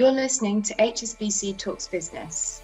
You're 0.00 0.12
listening 0.12 0.62
to 0.62 0.74
HSBC 0.76 1.58
Talks 1.58 1.88
Business. 1.88 2.62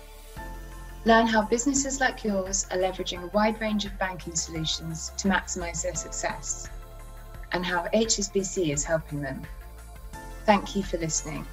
Learn 1.05 1.27
how 1.27 1.43
businesses 1.43 1.99
like 1.99 2.23
yours 2.23 2.65
are 2.71 2.79
leveraging 2.79 3.25
a 3.25 3.27
wide 3.35 3.61
range 3.61 3.85
of 3.85 3.99
banking 3.99 4.37
solutions 4.37 5.11
to 5.17 5.27
maximize 5.27 5.83
their 5.83 5.97
success 5.97 6.69
and 7.51 7.67
how 7.67 7.89
HSBC 7.93 8.73
is 8.73 8.85
helping 8.85 9.21
them. 9.21 9.43
Thank 10.47 10.77
you 10.77 10.85
for 10.85 10.97
listening. 10.99 11.45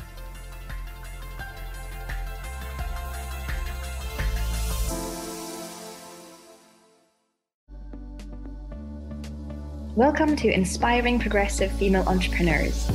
Welcome 9.96 10.36
to 10.36 10.48
Inspiring 10.48 11.18
Progressive 11.18 11.72
Female 11.72 12.08
Entrepreneurs 12.08 12.88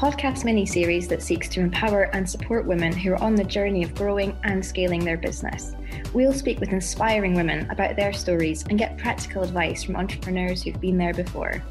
podcast 0.00 0.46
mini 0.46 0.64
series 0.64 1.06
that 1.08 1.20
seeks 1.20 1.46
to 1.46 1.60
empower 1.60 2.04
and 2.14 2.28
support 2.28 2.64
women 2.64 2.90
who 2.90 3.12
are 3.12 3.22
on 3.22 3.34
the 3.34 3.44
journey 3.44 3.82
of 3.82 3.94
growing 3.94 4.34
and 4.44 4.64
scaling 4.64 5.04
their 5.04 5.18
business. 5.18 5.74
We'll 6.14 6.32
speak 6.32 6.58
with 6.58 6.70
inspiring 6.70 7.34
women 7.34 7.70
about 7.70 7.96
their 7.96 8.14
stories 8.14 8.64
and 8.70 8.78
get 8.78 8.96
practical 8.96 9.42
advice 9.42 9.84
from 9.84 9.96
entrepreneurs 9.96 10.62
who've 10.62 10.80
been 10.80 10.96
there 10.96 11.12
before. 11.12 11.62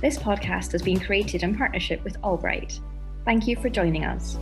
This 0.00 0.16
podcast 0.16 0.72
has 0.72 0.80
been 0.80 1.00
created 1.00 1.42
in 1.42 1.54
partnership 1.54 2.02
with 2.02 2.18
AllBright. 2.22 2.80
Thank 3.26 3.46
you 3.46 3.56
for 3.56 3.68
joining 3.68 4.06
us. 4.06 4.38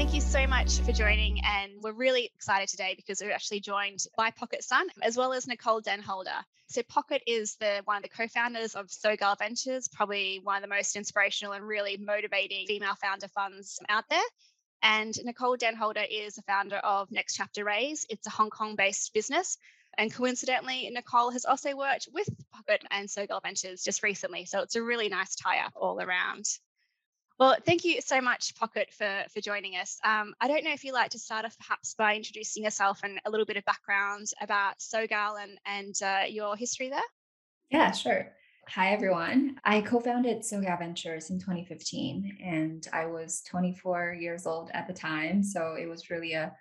Thank 0.00 0.14
you 0.14 0.22
so 0.22 0.46
much 0.46 0.78
for 0.78 0.92
joining. 0.92 1.44
And 1.44 1.72
we're 1.82 1.92
really 1.92 2.30
excited 2.34 2.70
today 2.70 2.94
because 2.96 3.20
we're 3.20 3.34
actually 3.34 3.60
joined 3.60 3.98
by 4.16 4.30
Pocket 4.30 4.64
Sun 4.64 4.86
as 5.02 5.14
well 5.14 5.34
as 5.34 5.46
Nicole 5.46 5.82
Denholder. 5.82 6.42
So 6.68 6.82
Pocket 6.84 7.22
is 7.26 7.56
the 7.56 7.82
one 7.84 7.98
of 7.98 8.02
the 8.02 8.08
co-founders 8.08 8.74
of 8.74 8.86
SoGal 8.86 9.36
Ventures, 9.38 9.88
probably 9.88 10.40
one 10.42 10.56
of 10.56 10.62
the 10.62 10.74
most 10.74 10.96
inspirational 10.96 11.52
and 11.52 11.68
really 11.68 11.98
motivating 11.98 12.66
female 12.66 12.94
founder 12.94 13.28
funds 13.28 13.78
out 13.90 14.04
there. 14.08 14.24
And 14.80 15.14
Nicole 15.22 15.58
Denholder 15.58 16.06
is 16.10 16.36
the 16.36 16.42
founder 16.42 16.76
of 16.76 17.10
Next 17.10 17.34
Chapter 17.36 17.62
Raise. 17.62 18.06
It's 18.08 18.26
a 18.26 18.30
Hong 18.30 18.48
Kong-based 18.48 19.12
business. 19.12 19.58
And 19.98 20.10
coincidentally, 20.10 20.88
Nicole 20.90 21.30
has 21.30 21.44
also 21.44 21.76
worked 21.76 22.08
with 22.10 22.26
Pocket 22.52 22.82
and 22.90 23.06
SoGal 23.06 23.42
Ventures 23.42 23.82
just 23.82 24.02
recently. 24.02 24.46
So 24.46 24.62
it's 24.62 24.76
a 24.76 24.82
really 24.82 25.10
nice 25.10 25.34
tie-up 25.34 25.74
all 25.76 26.00
around. 26.00 26.46
Well, 27.40 27.56
thank 27.64 27.86
you 27.86 28.02
so 28.02 28.20
much, 28.20 28.54
Pocket, 28.54 28.92
for, 28.92 29.24
for 29.32 29.40
joining 29.40 29.72
us. 29.76 29.98
Um, 30.04 30.34
I 30.42 30.46
don't 30.46 30.62
know 30.62 30.74
if 30.74 30.84
you'd 30.84 30.92
like 30.92 31.12
to 31.12 31.18
start 31.18 31.46
off 31.46 31.56
perhaps 31.56 31.94
by 31.94 32.14
introducing 32.14 32.64
yourself 32.64 33.00
and 33.02 33.18
a 33.24 33.30
little 33.30 33.46
bit 33.46 33.56
of 33.56 33.64
background 33.64 34.26
about 34.42 34.78
SoGal 34.80 35.42
and, 35.42 35.58
and 35.64 35.94
uh, 36.04 36.26
your 36.28 36.54
history 36.54 36.90
there. 36.90 37.00
Yeah, 37.70 37.92
sure. 37.92 38.30
Hi, 38.68 38.92
everyone. 38.92 39.58
I 39.64 39.80
co 39.80 40.00
founded 40.00 40.40
SoGal 40.42 40.80
Ventures 40.80 41.30
in 41.30 41.38
2015, 41.38 42.40
and 42.44 42.86
I 42.92 43.06
was 43.06 43.42
24 43.48 44.18
years 44.20 44.46
old 44.46 44.70
at 44.74 44.86
the 44.86 44.92
time. 44.92 45.42
So 45.42 45.76
it 45.80 45.86
was 45.86 46.10
really 46.10 46.34
a 46.34 46.52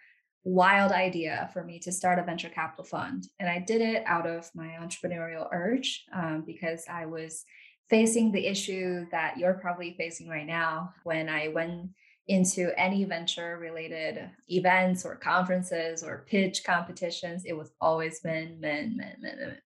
wild 0.45 0.93
idea 0.93 1.49
for 1.52 1.66
me 1.66 1.80
to 1.80 1.91
start 1.91 2.19
a 2.19 2.23
venture 2.23 2.47
capital 2.47 2.86
fund. 2.86 3.27
And 3.41 3.49
I 3.49 3.59
did 3.59 3.81
it 3.81 4.03
out 4.05 4.25
of 4.25 4.49
my 4.55 4.77
entrepreneurial 4.81 5.49
urge 5.52 6.05
um, 6.16 6.43
because 6.47 6.86
I 6.89 7.05
was 7.05 7.43
facing 7.89 8.31
the 8.31 8.45
issue 8.45 9.05
that 9.11 9.37
you're 9.37 9.55
probably 9.55 9.95
facing 9.97 10.29
right 10.29 10.45
now 10.45 10.93
when 11.03 11.27
I 11.27 11.47
went 11.47 11.89
into 12.27 12.71
any 12.79 13.03
venture 13.05 13.57
related 13.57 14.29
events 14.49 15.03
or 15.03 15.15
conferences 15.15 16.03
or 16.03 16.25
pitch 16.29 16.63
competitions, 16.63 17.43
it 17.45 17.57
was 17.57 17.71
always 17.81 18.23
men, 18.23 18.59
men, 18.59 18.95
men, 18.95 19.15
men, 19.19 19.37
men. 19.39 19.57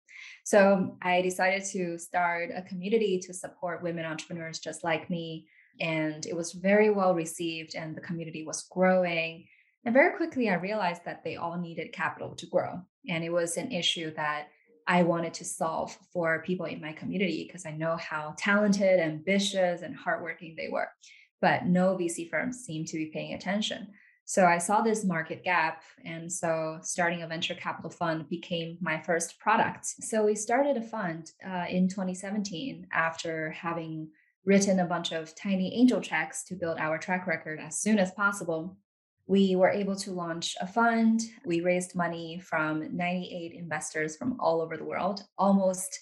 So 0.45 0.97
I 1.01 1.21
decided 1.21 1.65
to 1.71 1.97
start 1.97 2.51
a 2.55 2.61
community 2.61 3.19
to 3.19 3.33
support 3.33 3.83
women 3.83 4.05
entrepreneurs 4.05 4.59
just 4.59 4.83
like 4.83 5.09
me. 5.09 5.45
And 5.81 6.25
it 6.25 6.35
was 6.35 6.53
very 6.53 6.89
well 6.89 7.15
received, 7.15 7.75
and 7.75 7.95
the 7.95 8.01
community 8.01 8.45
was 8.45 8.67
growing. 8.71 9.45
And 9.85 9.93
very 9.93 10.15
quickly, 10.15 10.49
I 10.49 10.55
realized 10.55 11.03
that 11.03 11.23
they 11.23 11.35
all 11.35 11.57
needed 11.57 11.91
capital 11.91 12.35
to 12.35 12.45
grow. 12.45 12.79
And 13.09 13.23
it 13.23 13.31
was 13.31 13.57
an 13.57 13.71
issue 13.71 14.13
that 14.15 14.47
I 14.87 15.03
wanted 15.03 15.33
to 15.35 15.45
solve 15.45 15.97
for 16.11 16.43
people 16.43 16.65
in 16.65 16.81
my 16.81 16.93
community 16.93 17.45
because 17.45 17.65
I 17.65 17.71
know 17.71 17.97
how 17.97 18.35
talented, 18.37 18.99
ambitious, 18.99 19.81
and 19.81 19.95
hardworking 19.95 20.55
they 20.57 20.69
were. 20.69 20.87
But 21.41 21.65
no 21.65 21.95
VC 21.95 22.29
firms 22.29 22.63
seemed 22.65 22.87
to 22.87 22.97
be 22.97 23.11
paying 23.13 23.33
attention. 23.33 23.87
So 24.25 24.45
I 24.45 24.57
saw 24.57 24.81
this 24.81 25.03
market 25.03 25.43
gap. 25.43 25.83
And 26.05 26.31
so 26.31 26.79
starting 26.81 27.23
a 27.23 27.27
venture 27.27 27.55
capital 27.55 27.91
fund 27.91 28.29
became 28.29 28.77
my 28.81 29.01
first 29.01 29.39
product. 29.39 29.85
So 29.85 30.25
we 30.25 30.35
started 30.35 30.77
a 30.77 30.81
fund 30.81 31.31
uh, 31.45 31.65
in 31.69 31.89
2017 31.89 32.87
after 32.93 33.51
having 33.51 34.09
written 34.45 34.79
a 34.79 34.85
bunch 34.85 35.11
of 35.11 35.35
tiny 35.35 35.73
angel 35.73 36.01
checks 36.01 36.43
to 36.45 36.55
build 36.55 36.77
our 36.77 36.97
track 36.97 37.27
record 37.27 37.59
as 37.59 37.79
soon 37.79 37.99
as 37.99 38.11
possible 38.11 38.77
we 39.27 39.55
were 39.55 39.69
able 39.69 39.95
to 39.95 40.11
launch 40.11 40.55
a 40.59 40.67
fund. 40.67 41.21
We 41.45 41.61
raised 41.61 41.95
money 41.95 42.39
from 42.39 42.95
98 42.95 43.53
investors 43.53 44.17
from 44.17 44.37
all 44.39 44.61
over 44.61 44.75
the 44.77 44.83
world, 44.83 45.23
almost 45.37 45.99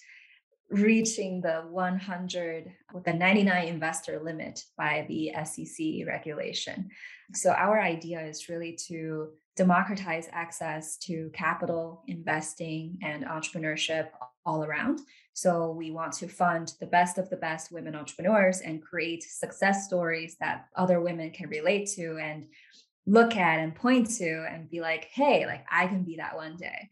reaching 0.70 1.40
the 1.40 1.64
100 1.70 2.72
with 2.94 3.04
the 3.04 3.12
99 3.12 3.68
investor 3.68 4.20
limit 4.24 4.64
by 4.76 5.04
the 5.08 5.32
SEC 5.44 6.06
regulation. 6.06 6.88
So 7.34 7.52
our 7.52 7.80
idea 7.80 8.20
is 8.22 8.48
really 8.48 8.78
to 8.88 9.28
democratize 9.54 10.28
access 10.32 10.96
to 10.96 11.30
capital, 11.34 12.02
investing, 12.08 12.98
and 13.02 13.24
entrepreneurship 13.24 14.08
all 14.46 14.64
around. 14.64 15.00
So 15.34 15.72
we 15.72 15.90
want 15.90 16.12
to 16.14 16.28
fund 16.28 16.72
the 16.80 16.86
best 16.86 17.18
of 17.18 17.28
the 17.28 17.36
best 17.36 17.70
women 17.70 17.94
entrepreneurs 17.94 18.60
and 18.60 18.82
create 18.82 19.22
success 19.22 19.86
stories 19.86 20.36
that 20.40 20.66
other 20.76 21.00
women 21.00 21.30
can 21.30 21.48
relate 21.48 21.88
to 21.96 22.18
and 22.18 22.46
look 23.06 23.36
at 23.36 23.58
and 23.58 23.74
point 23.74 24.08
to 24.18 24.46
and 24.50 24.70
be 24.70 24.80
like, 24.80 25.04
hey, 25.12 25.46
like 25.46 25.64
I 25.70 25.86
can 25.86 26.04
be 26.04 26.16
that 26.16 26.36
one 26.36 26.56
day. 26.56 26.90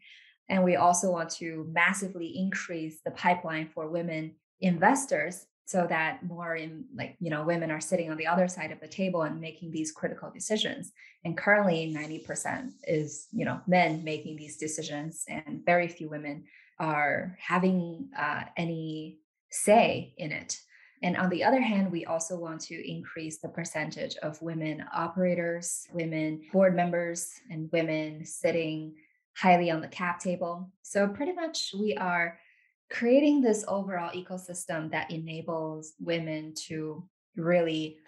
And 0.49 0.65
we 0.65 0.77
also 0.77 1.11
want 1.11 1.31
to 1.31 1.67
massively 1.71 2.37
increase 2.37 3.01
the 3.05 3.13
pipeline 3.13 3.69
for 3.73 3.89
women 3.89 4.35
investors 4.61 5.47
so 5.71 5.87
that 5.89 6.25
more 6.25 6.57
in 6.57 6.85
like 6.97 7.17
you 7.21 7.31
know 7.31 7.45
women 7.45 7.71
are 7.71 7.81
sitting 7.81 8.11
on 8.11 8.17
the 8.17 8.27
other 8.27 8.49
side 8.49 8.73
of 8.73 8.81
the 8.81 8.89
table 8.89 9.23
and 9.23 9.41
making 9.41 9.71
these 9.71 9.93
critical 9.93 10.29
decisions 10.29 10.91
and 11.25 11.39
currently 11.39 11.95
90% 11.97 12.73
is 12.85 13.29
you 13.31 13.45
know 13.45 13.61
men 13.69 14.03
making 14.03 14.37
these 14.37 14.57
decisions 14.57 15.25
and 15.29 15.65
very 15.65 15.87
few 15.87 16.11
women 16.11 16.43
are 16.81 17.39
having 17.39 18.09
uh, 18.19 18.43
any 18.57 19.21
say 19.51 20.13
in 20.19 20.33
it 20.33 20.57
and 21.03 21.17
on 21.17 21.31
the 21.31 21.43
other 21.43 21.61
hand, 21.61 21.91
we 21.91 22.05
also 22.05 22.37
want 22.37 22.61
to 22.63 22.91
increase 22.91 23.39
the 23.39 23.49
percentage 23.49 24.17
of 24.17 24.41
women 24.43 24.85
operators, 24.93 25.87
women 25.93 26.43
board 26.53 26.77
members, 26.77 27.33
and 27.51 27.71
women 27.73 28.25
sitting 28.25 28.95
highly 29.37 29.71
on 29.71 29.81
the 29.81 29.89
cap 29.89 30.21
table. 30.21 30.71
So, 30.83 31.09
pretty 31.09 31.33
much, 31.33 31.73
we 31.79 31.97
are 31.97 32.39
creating 32.91 33.41
this 33.41 33.65
overall 33.67 34.13
ecosystem 34.13 34.91
that 34.91 35.11
enables 35.11 35.95
women 36.01 36.53
to 36.67 37.09
really 37.37 37.99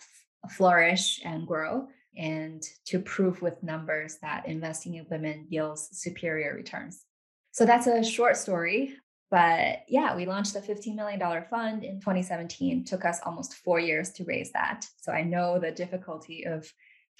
flourish 0.51 1.21
and 1.25 1.47
grow 1.47 1.87
and 2.17 2.63
to 2.85 2.99
prove 2.99 3.41
with 3.41 3.63
numbers 3.63 4.19
that 4.21 4.47
investing 4.47 4.97
in 4.97 5.07
women 5.11 5.47
yields 5.49 5.89
superior 5.93 6.55
returns. 6.55 7.05
So 7.53 7.65
that's 7.65 7.87
a 7.87 8.03
short 8.03 8.37
story 8.37 8.97
but 9.33 9.85
yeah, 9.89 10.15
we 10.15 10.27
launched 10.27 10.57
a 10.57 10.61
$15 10.61 10.95
million 10.95 11.19
fund 11.49 11.85
in 11.85 12.01
2017. 12.01 12.85
Took 12.85 13.07
us 13.07 13.19
almost 13.25 13.55
four 13.55 13.81
years 13.81 14.11
to 14.11 14.25
raise 14.25 14.53
that. 14.53 14.87
So 15.01 15.11
I 15.11 15.23
know 15.23 15.59
the 15.59 15.71
difficulty 15.71 16.45
of 16.45 16.71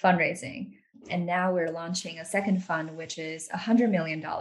fundraising. 0.01 0.73
And 1.09 1.25
now 1.25 1.51
we're 1.51 1.71
launching 1.71 2.19
a 2.19 2.25
second 2.25 2.63
fund, 2.63 2.95
which 2.95 3.17
is 3.17 3.49
$100 3.49 3.89
million. 3.89 4.23
Um, 4.23 4.35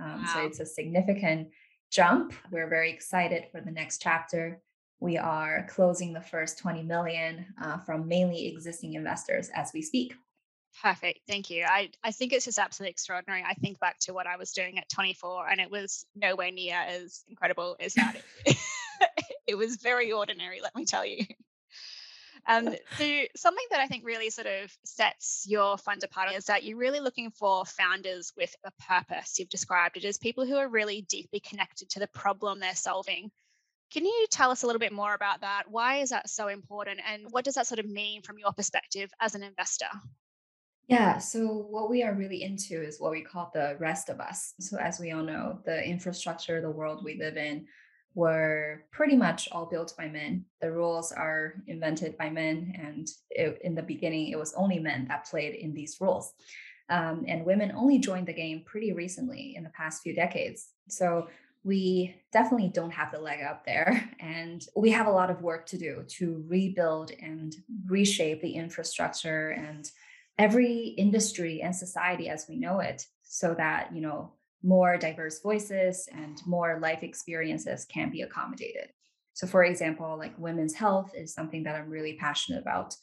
wow. 0.00 0.24
So 0.34 0.40
it's 0.46 0.58
a 0.58 0.66
significant 0.66 1.50
jump. 1.92 2.34
We're 2.50 2.68
very 2.68 2.90
excited 2.90 3.44
for 3.52 3.60
the 3.60 3.70
next 3.70 4.02
chapter. 4.02 4.60
We 4.98 5.16
are 5.16 5.68
closing 5.70 6.12
the 6.12 6.20
first 6.20 6.58
20 6.58 6.82
million 6.82 7.46
uh, 7.62 7.78
from 7.78 8.08
mainly 8.08 8.48
existing 8.48 8.94
investors 8.94 9.48
as 9.54 9.70
we 9.72 9.80
speak. 9.80 10.14
Perfect. 10.80 11.20
Thank 11.28 11.50
you. 11.50 11.64
I, 11.64 11.90
I 12.02 12.12
think 12.12 12.32
it's 12.32 12.46
just 12.46 12.58
absolutely 12.58 12.92
extraordinary. 12.92 13.44
I 13.46 13.54
think 13.54 13.78
back 13.78 13.98
to 14.00 14.14
what 14.14 14.26
I 14.26 14.36
was 14.36 14.52
doing 14.52 14.78
at 14.78 14.88
24 14.88 15.48
and 15.48 15.60
it 15.60 15.70
was 15.70 16.06
nowhere 16.16 16.50
near 16.50 16.76
as 16.76 17.24
incredible 17.28 17.76
as 17.78 17.94
that. 17.94 18.16
it 19.46 19.56
was 19.56 19.76
very 19.76 20.12
ordinary, 20.12 20.60
let 20.62 20.74
me 20.74 20.84
tell 20.84 21.04
you. 21.04 21.24
Um, 22.48 22.74
so 22.98 23.22
something 23.36 23.66
that 23.70 23.80
I 23.80 23.86
think 23.86 24.04
really 24.04 24.30
sort 24.30 24.48
of 24.48 24.76
sets 24.84 25.44
your 25.46 25.78
fund 25.78 26.02
apart 26.02 26.32
is 26.32 26.46
that 26.46 26.64
you're 26.64 26.78
really 26.78 27.00
looking 27.00 27.30
for 27.30 27.64
founders 27.64 28.32
with 28.36 28.54
a 28.64 28.72
purpose. 28.88 29.38
You've 29.38 29.48
described 29.48 29.96
it 29.96 30.04
as 30.04 30.18
people 30.18 30.44
who 30.44 30.56
are 30.56 30.68
really 30.68 31.02
deeply 31.02 31.38
connected 31.40 31.90
to 31.90 32.00
the 32.00 32.08
problem 32.08 32.58
they're 32.58 32.74
solving. 32.74 33.30
Can 33.92 34.06
you 34.06 34.26
tell 34.30 34.50
us 34.50 34.62
a 34.62 34.66
little 34.66 34.80
bit 34.80 34.92
more 34.92 35.14
about 35.14 35.42
that? 35.42 35.64
Why 35.68 35.98
is 35.98 36.10
that 36.10 36.30
so 36.30 36.48
important? 36.48 37.00
And 37.08 37.26
what 37.30 37.44
does 37.44 37.54
that 37.54 37.66
sort 37.66 37.78
of 37.78 37.86
mean 37.86 38.22
from 38.22 38.38
your 38.38 38.52
perspective 38.52 39.10
as 39.20 39.34
an 39.34 39.42
investor? 39.42 39.88
Yeah, 40.88 41.18
so 41.18 41.46
what 41.46 41.88
we 41.88 42.02
are 42.02 42.14
really 42.14 42.42
into 42.42 42.82
is 42.82 43.00
what 43.00 43.12
we 43.12 43.22
call 43.22 43.50
the 43.54 43.76
rest 43.78 44.08
of 44.08 44.20
us. 44.20 44.54
So, 44.60 44.76
as 44.78 44.98
we 44.98 45.12
all 45.12 45.22
know, 45.22 45.60
the 45.64 45.82
infrastructure, 45.82 46.60
the 46.60 46.70
world 46.70 47.04
we 47.04 47.16
live 47.18 47.36
in, 47.36 47.66
were 48.14 48.84
pretty 48.90 49.16
much 49.16 49.48
all 49.52 49.66
built 49.66 49.94
by 49.96 50.08
men. 50.08 50.44
The 50.60 50.72
rules 50.72 51.12
are 51.12 51.54
invented 51.66 52.18
by 52.18 52.30
men, 52.30 52.74
and 52.76 53.08
it, 53.30 53.58
in 53.62 53.74
the 53.74 53.82
beginning, 53.82 54.28
it 54.28 54.38
was 54.38 54.54
only 54.54 54.78
men 54.78 55.06
that 55.08 55.26
played 55.26 55.54
in 55.54 55.72
these 55.72 55.96
rules. 56.00 56.34
Um, 56.90 57.24
and 57.26 57.46
women 57.46 57.72
only 57.74 57.98
joined 57.98 58.26
the 58.28 58.34
game 58.34 58.64
pretty 58.66 58.92
recently 58.92 59.54
in 59.56 59.62
the 59.62 59.70
past 59.70 60.02
few 60.02 60.14
decades. 60.14 60.70
So 60.88 61.28
we 61.64 62.16
definitely 62.32 62.68
don't 62.68 62.90
have 62.90 63.12
the 63.12 63.20
leg 63.20 63.42
up 63.42 63.64
there. 63.64 64.10
And 64.20 64.64
we 64.76 64.90
have 64.90 65.06
a 65.06 65.10
lot 65.10 65.30
of 65.30 65.42
work 65.42 65.66
to 65.66 65.78
do 65.78 66.04
to 66.06 66.44
rebuild 66.48 67.10
and 67.20 67.54
reshape 67.86 68.40
the 68.40 68.52
infrastructure 68.52 69.50
and 69.50 69.90
every 70.38 70.94
industry 70.98 71.62
and 71.62 71.74
society 71.74 72.28
as 72.28 72.46
we 72.48 72.56
know 72.56 72.80
it 72.80 73.06
so 73.22 73.54
that, 73.54 73.94
you 73.94 74.00
know, 74.00 74.32
more 74.62 74.96
diverse 74.96 75.40
voices 75.40 76.08
and 76.12 76.40
more 76.46 76.78
life 76.80 77.02
experiences 77.02 77.84
can 77.84 78.10
be 78.10 78.22
accommodated. 78.22 78.90
So, 79.34 79.46
for 79.46 79.64
example, 79.64 80.16
like 80.18 80.38
women's 80.38 80.74
health 80.74 81.12
is 81.14 81.34
something 81.34 81.64
that 81.64 81.74
I'm 81.74 81.90
really 81.90 82.14
passionate 82.14 82.60
about. 82.60 82.94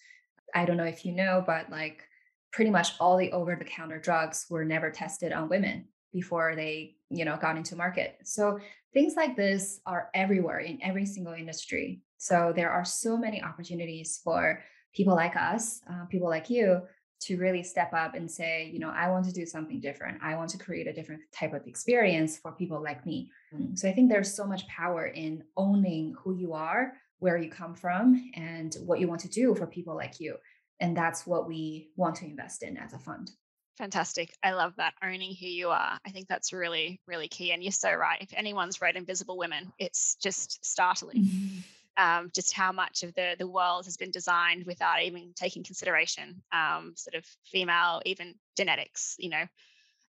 I 0.56 0.66
don't 0.66 0.78
know 0.78 0.84
if 0.84 1.06
you 1.06 1.12
know, 1.12 1.44
but 1.46 1.70
like 1.70 2.04
pretty 2.52 2.72
much 2.72 2.94
all 3.00 3.18
the 3.18 3.31
over 3.31 3.56
the 3.56 3.66
counter 3.66 4.00
drugs 4.00 4.46
were 4.50 4.66
never 4.66 4.90
tested 4.90 5.31
on 5.31 5.50
women 5.50 5.86
before 6.12 6.56
they 6.56 6.96
you 7.10 7.26
know 7.26 7.38
got 7.38 7.58
into 7.58 7.76
market 7.76 8.18
so 8.24 8.60
things 8.94 9.16
like 9.16 9.36
this 9.36 9.80
are 9.86 10.10
everywhere 10.14 10.60
in 10.60 10.80
every 10.81 11.06
single 11.06 11.34
industry 11.34 12.02
so 12.18 12.52
there 12.56 12.72
are 12.72 12.86
so 12.86 13.18
many 13.18 13.44
opportunities 13.44 14.20
for 14.24 14.62
people 14.94 15.16
like 15.16 15.36
us 15.36 15.81
uh, 15.90 16.06
people 16.06 16.28
like 16.28 16.50
you 16.50 16.81
to 17.19 17.38
really 17.38 17.63
step 17.63 17.94
up 17.94 18.16
and 18.16 18.30
say 18.30 18.69
you 18.71 18.80
know 18.80 18.92
i 18.95 19.10
want 19.10 19.25
to 19.25 19.31
do 19.31 19.45
something 19.45 19.80
different 19.80 20.18
i 20.21 20.36
want 20.36 20.50
to 20.50 20.57
create 20.57 20.88
a 20.88 20.94
different 20.94 21.21
type 21.33 21.54
of 21.54 21.66
experience 21.68 22.38
for 22.38 22.51
people 22.51 22.81
like 22.81 23.06
me 23.06 23.30
mm, 23.54 23.77
so 23.77 23.88
i 23.88 23.92
think 23.92 24.10
there's 24.10 24.33
so 24.33 24.45
much 24.45 24.68
power 24.68 25.07
in 25.07 25.44
owning 25.57 26.16
who 26.24 26.33
you 26.33 26.54
are 26.54 26.94
where 27.19 27.38
you 27.38 27.50
come 27.50 27.75
from 27.75 28.31
and 28.36 28.77
what 28.86 29.00
you 29.00 29.07
want 29.07 29.21
to 29.21 29.30
do 29.30 29.54
for 29.56 29.68
people 29.68 29.95
like 29.95 30.19
you 30.19 30.36
and 30.80 30.95
that's 30.95 31.27
what 31.27 31.48
we 31.48 31.89
want 31.95 32.16
to 32.16 32.25
invest 32.25 32.63
in 32.63 32.77
as 32.77 32.94
a 32.94 33.00
fund 33.00 33.31
Fantastic. 33.80 34.33
I 34.44 34.51
love 34.51 34.74
that 34.75 34.94
owning 35.01 35.33
who 35.39 35.48
you 35.48 35.69
are. 35.69 35.98
I 36.06 36.10
think 36.12 36.27
that's 36.27 36.51
really, 36.51 37.00
really 37.07 37.30
key. 37.30 37.54
And 37.54 37.63
you're 37.63 37.71
so 37.71 37.94
right. 37.94 38.21
If 38.21 38.33
anyone's 38.36 38.81
read 38.81 38.98
Invisible 38.98 39.38
Women, 39.38 39.71
it's 39.80 40.16
just 40.16 40.66
startling. 40.66 41.30
Um, 42.00 42.30
just 42.34 42.54
how 42.54 42.72
much 42.72 43.04
of 43.04 43.13
the 43.13 43.36
the 43.38 43.48
world 43.48 43.86
has 43.86 43.98
been 43.98 44.12
designed 44.12 44.66
without 44.66 45.01
even 45.01 45.34
taking 45.36 45.63
consideration 45.63 46.42
um, 46.51 46.94
sort 46.96 47.16
of 47.16 47.25
female 47.44 48.01
even 48.06 48.36
genetics 48.56 49.16
you 49.19 49.30
know 49.30 49.44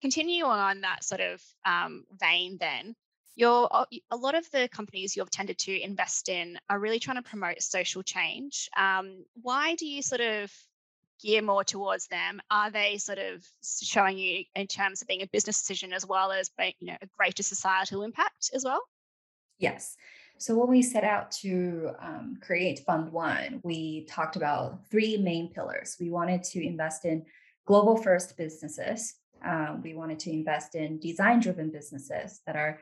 continue 0.00 0.44
on 0.44 0.82
that 0.82 1.02
sort 1.02 1.20
of 1.20 1.42
um, 1.64 2.04
vein 2.12 2.58
then 2.60 2.94
you're 3.34 3.68
a 4.10 4.16
lot 4.16 4.34
of 4.34 4.50
the 4.50 4.68
companies 4.68 5.16
you've 5.16 5.30
tended 5.30 5.58
to 5.58 5.80
invest 5.80 6.28
in 6.28 6.58
are 6.68 6.78
really 6.78 6.98
trying 6.98 7.16
to 7.16 7.28
promote 7.28 7.60
social 7.62 8.02
change 8.02 8.68
um, 8.76 9.24
why 9.42 9.74
do 9.74 9.86
you 9.86 10.02
sort 10.02 10.20
of 10.20 10.52
gear 11.20 11.42
more 11.42 11.64
towards 11.64 12.06
them? 12.08 12.40
Are 12.50 12.70
they 12.70 12.98
sort 12.98 13.18
of 13.18 13.44
showing 13.62 14.18
you 14.18 14.44
in 14.54 14.66
terms 14.66 15.02
of 15.02 15.08
being 15.08 15.22
a 15.22 15.26
business 15.26 15.60
decision 15.60 15.92
as 15.92 16.06
well 16.06 16.32
as 16.32 16.50
you 16.58 16.86
know, 16.86 16.96
a 17.00 17.06
greater 17.18 17.42
societal 17.42 18.02
impact 18.02 18.50
as 18.54 18.64
well? 18.64 18.80
Yes. 19.58 19.96
So 20.40 20.56
when 20.56 20.70
we 20.70 20.80
set 20.80 21.04
out 21.04 21.30
to 21.42 21.90
um, 22.00 22.38
create 22.40 22.78
Fund 22.86 23.12
One, 23.12 23.60
we 23.62 24.06
talked 24.06 24.36
about 24.36 24.88
three 24.90 25.18
main 25.18 25.52
pillars. 25.52 25.98
We 26.00 26.08
wanted 26.08 26.42
to 26.44 26.66
invest 26.66 27.04
in 27.04 27.26
global 27.66 27.94
first 27.98 28.38
businesses. 28.38 29.16
Um, 29.44 29.82
we 29.82 29.92
wanted 29.92 30.18
to 30.20 30.30
invest 30.30 30.76
in 30.76 30.98
design 30.98 31.40
driven 31.40 31.70
businesses 31.70 32.40
that 32.46 32.56
are 32.56 32.80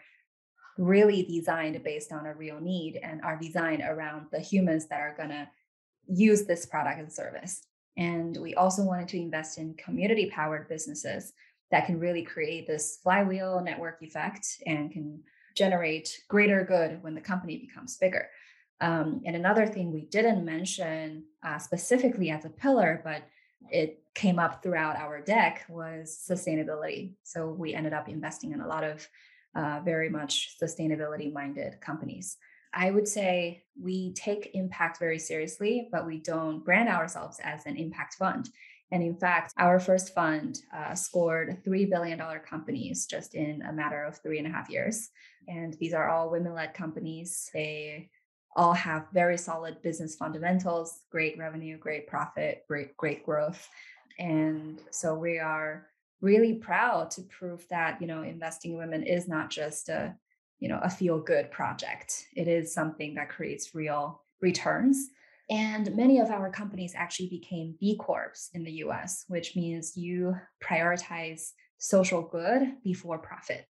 really 0.79 1.25
designed 1.25 1.83
based 1.83 2.13
on 2.13 2.27
a 2.27 2.35
real 2.35 2.61
need 2.61 3.01
and 3.03 3.21
are 3.23 3.37
designed 3.37 3.83
around 3.83 4.27
the 4.31 4.39
humans 4.39 4.87
that 4.87 5.01
are 5.01 5.17
going 5.17 5.31
to 5.31 5.49
use 6.07 6.45
this 6.45 6.65
product 6.65 7.01
and 7.01 7.13
service. 7.13 7.63
And 7.97 8.37
we 8.37 8.55
also 8.55 8.85
wanted 8.85 9.09
to 9.09 9.19
invest 9.19 9.59
in 9.59 9.75
community 9.75 10.31
powered 10.31 10.69
businesses 10.69 11.33
that 11.73 11.87
can 11.87 11.99
really 11.99 12.23
create 12.23 12.69
this 12.69 13.01
flywheel 13.03 13.61
network 13.65 14.01
effect 14.01 14.47
and 14.65 14.93
can 14.93 15.25
generate 15.57 16.21
greater 16.29 16.65
good 16.65 17.03
when 17.03 17.15
the 17.15 17.21
company 17.21 17.59
becomes 17.59 17.97
bigger. 17.97 18.29
Um, 18.81 19.23
and 19.25 19.35
another 19.35 19.67
thing 19.67 19.93
we 19.93 20.03
didn't 20.03 20.45
mention 20.45 21.25
uh, 21.45 21.59
specifically 21.59 22.31
as 22.31 22.45
a 22.45 22.51
pillar, 22.51 23.01
but 23.05 23.23
it 23.71 24.03
came 24.15 24.39
up 24.39 24.63
throughout 24.63 24.97
our 24.97 25.21
deck 25.21 25.65
was 25.69 26.25
sustainability. 26.29 27.15
So 27.25 27.49
we 27.49 27.75
ended 27.75 27.93
up 27.93 28.09
investing 28.09 28.53
in 28.53 28.61
a 28.61 28.69
lot 28.69 28.85
of 28.85 29.09
uh, 29.55 29.81
very 29.85 30.09
much 30.09 30.57
sustainability 30.63 31.33
minded 31.33 31.81
companies. 31.81 32.37
I 32.73 32.91
would 32.91 33.09
say 33.09 33.65
we 33.81 34.13
take 34.13 34.51
impact 34.55 34.99
very 34.99 35.19
seriously, 35.19 35.89
but 35.91 36.07
we 36.07 36.19
don't 36.19 36.65
brand 36.65 36.89
ourselves 36.89 37.41
as 37.43 37.67
an 37.67 37.77
impact 37.77 38.15
fund. 38.15 38.51
And 38.91 39.03
in 39.03 39.17
fact, 39.17 39.53
our 39.59 39.81
first 39.81 40.15
fund 40.15 40.61
uh, 40.75 40.95
scored 40.95 41.63
$3 41.65 41.91
billion 41.91 42.19
companies 42.49 43.07
just 43.07 43.35
in 43.35 43.63
a 43.63 43.73
matter 43.73 44.03
of 44.05 44.19
three 44.19 44.39
and 44.39 44.47
a 44.47 44.51
half 44.51 44.71
years. 44.71 45.11
And 45.49 45.75
these 45.75 45.95
are 45.95 46.09
all 46.09 46.31
women 46.31 46.55
led 46.55 46.75
companies. 46.75 47.51
They 47.53 48.11
all 48.57 48.75
have 48.75 49.07
very 49.13 49.39
solid 49.39 49.81
business 49.83 50.17
fundamentals, 50.17 51.01
great 51.11 51.39
revenue, 51.39 51.79
great 51.79 52.07
profit, 52.07 52.65
great, 52.69 52.97
great 52.97 53.25
growth. 53.25 53.69
And 54.19 54.81
so 54.91 55.15
we 55.15 55.39
are 55.39 55.87
really 56.21 56.55
proud 56.55 57.11
to 57.13 57.23
prove 57.23 57.67
that, 57.71 58.01
you 58.01 58.07
know, 58.07 58.23
investing 58.23 58.73
in 58.73 58.79
women 58.79 59.03
is 59.05 59.29
not 59.29 59.51
just 59.51 59.89
a 59.89 60.17
you 60.61 60.69
know 60.69 60.81
a 60.83 60.91
feel 60.91 61.19
good 61.19 61.51
project 61.51 62.27
it 62.37 62.49
is 62.49 62.73
something 62.73 63.15
that 63.15 63.29
creates 63.29 63.75
real 63.75 64.23
returns 64.41 65.09
and 65.51 65.95
many 65.97 66.19
of 66.19 66.31
our 66.31 66.51
companies 66.51 66.93
actually 66.95 67.29
became 67.29 67.75
b 67.81 67.97
corps 67.97 68.51
in 68.55 68.65
the 68.65 68.73
us 68.73 69.25
which 69.29 69.57
means 69.57 69.97
you 69.97 70.35
prioritize 70.63 71.51
social 71.79 72.23
good 72.23 72.75
before 72.83 73.19
profit 73.19 73.67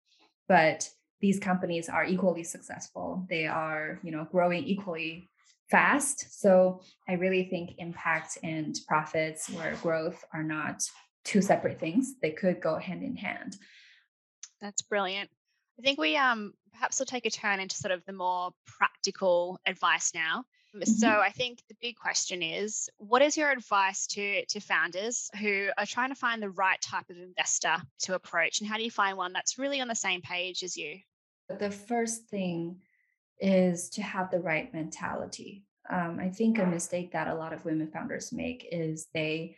but 0.48 0.90
these 1.20 1.40
companies 1.40 1.90
are 1.90 2.06
equally 2.06 2.44
successful. 2.44 3.26
They 3.30 3.48
are 3.48 4.00
you 4.04 4.12
know 4.12 4.28
growing 4.32 4.64
equally 4.64 5.30
fast. 5.70 6.42
So 6.42 6.82
i 7.10 7.14
really 7.14 7.44
think 7.44 7.72
impact 7.78 8.38
and 8.42 8.76
profits 8.88 9.50
or 9.54 9.74
growth 9.82 10.24
are 10.34 10.44
not 10.44 10.84
two 11.26 11.42
separate 11.42 11.80
things. 11.80 12.16
They 12.22 12.32
could 12.32 12.62
go 12.62 12.78
hand 12.78 13.04
in 13.04 13.16
hand. 13.16 13.58
That's 14.62 14.82
brilliant. 14.82 15.30
I 15.80 15.84
think 15.84 16.00
we 16.00 16.16
um 16.18 16.54
perhaps 16.74 17.00
we'll 17.00 17.06
take 17.06 17.26
a 17.26 17.30
turn 17.30 17.60
into 17.60 17.76
sort 17.76 17.92
of 17.92 18.06
the 18.06 18.14
more 18.14 18.52
practical 18.66 19.60
advice 19.66 20.12
now. 20.14 20.46
Mm-hmm. 20.86 21.00
So 21.00 21.08
I 21.08 21.30
think 21.30 21.60
the 21.68 21.76
big 21.82 21.96
question 21.96 22.42
is 22.42 22.90
what 22.98 23.22
is 23.22 23.38
your 23.38 23.52
advice 23.52 24.08
to 24.08 24.46
to 24.46 24.60
founders 24.60 25.30
who 25.40 25.70
are 25.78 25.86
trying 25.86 26.10
to 26.10 26.16
find 26.16 26.42
the 26.42 26.50
right 26.50 26.82
type 26.82 27.10
of 27.10 27.18
investor 27.18 27.76
to 28.04 28.16
approach 28.16 28.60
and 28.60 28.70
how 28.70 28.78
do 28.78 28.84
you 28.84 28.92
find 28.92 29.18
one 29.18 29.34
that's 29.34 29.58
really 29.58 29.82
on 29.82 29.88
the 29.88 29.96
same 29.96 30.22
page 30.22 30.64
as 30.64 30.78
you? 30.78 31.00
The 31.50 31.72
first 31.72 32.26
thing 32.26 32.82
is 33.40 33.90
to 33.92 34.02
have 34.02 34.32
the 34.32 34.40
right 34.40 34.74
mentality. 34.74 35.66
Um, 35.90 36.20
I 36.20 36.30
think 36.30 36.60
a 36.60 36.66
mistake 36.66 37.14
that 37.14 37.28
a 37.28 37.36
lot 37.36 37.54
of 37.54 37.64
women 37.64 37.90
founders 37.90 38.34
make 38.34 38.68
is 38.72 39.08
they 39.14 39.56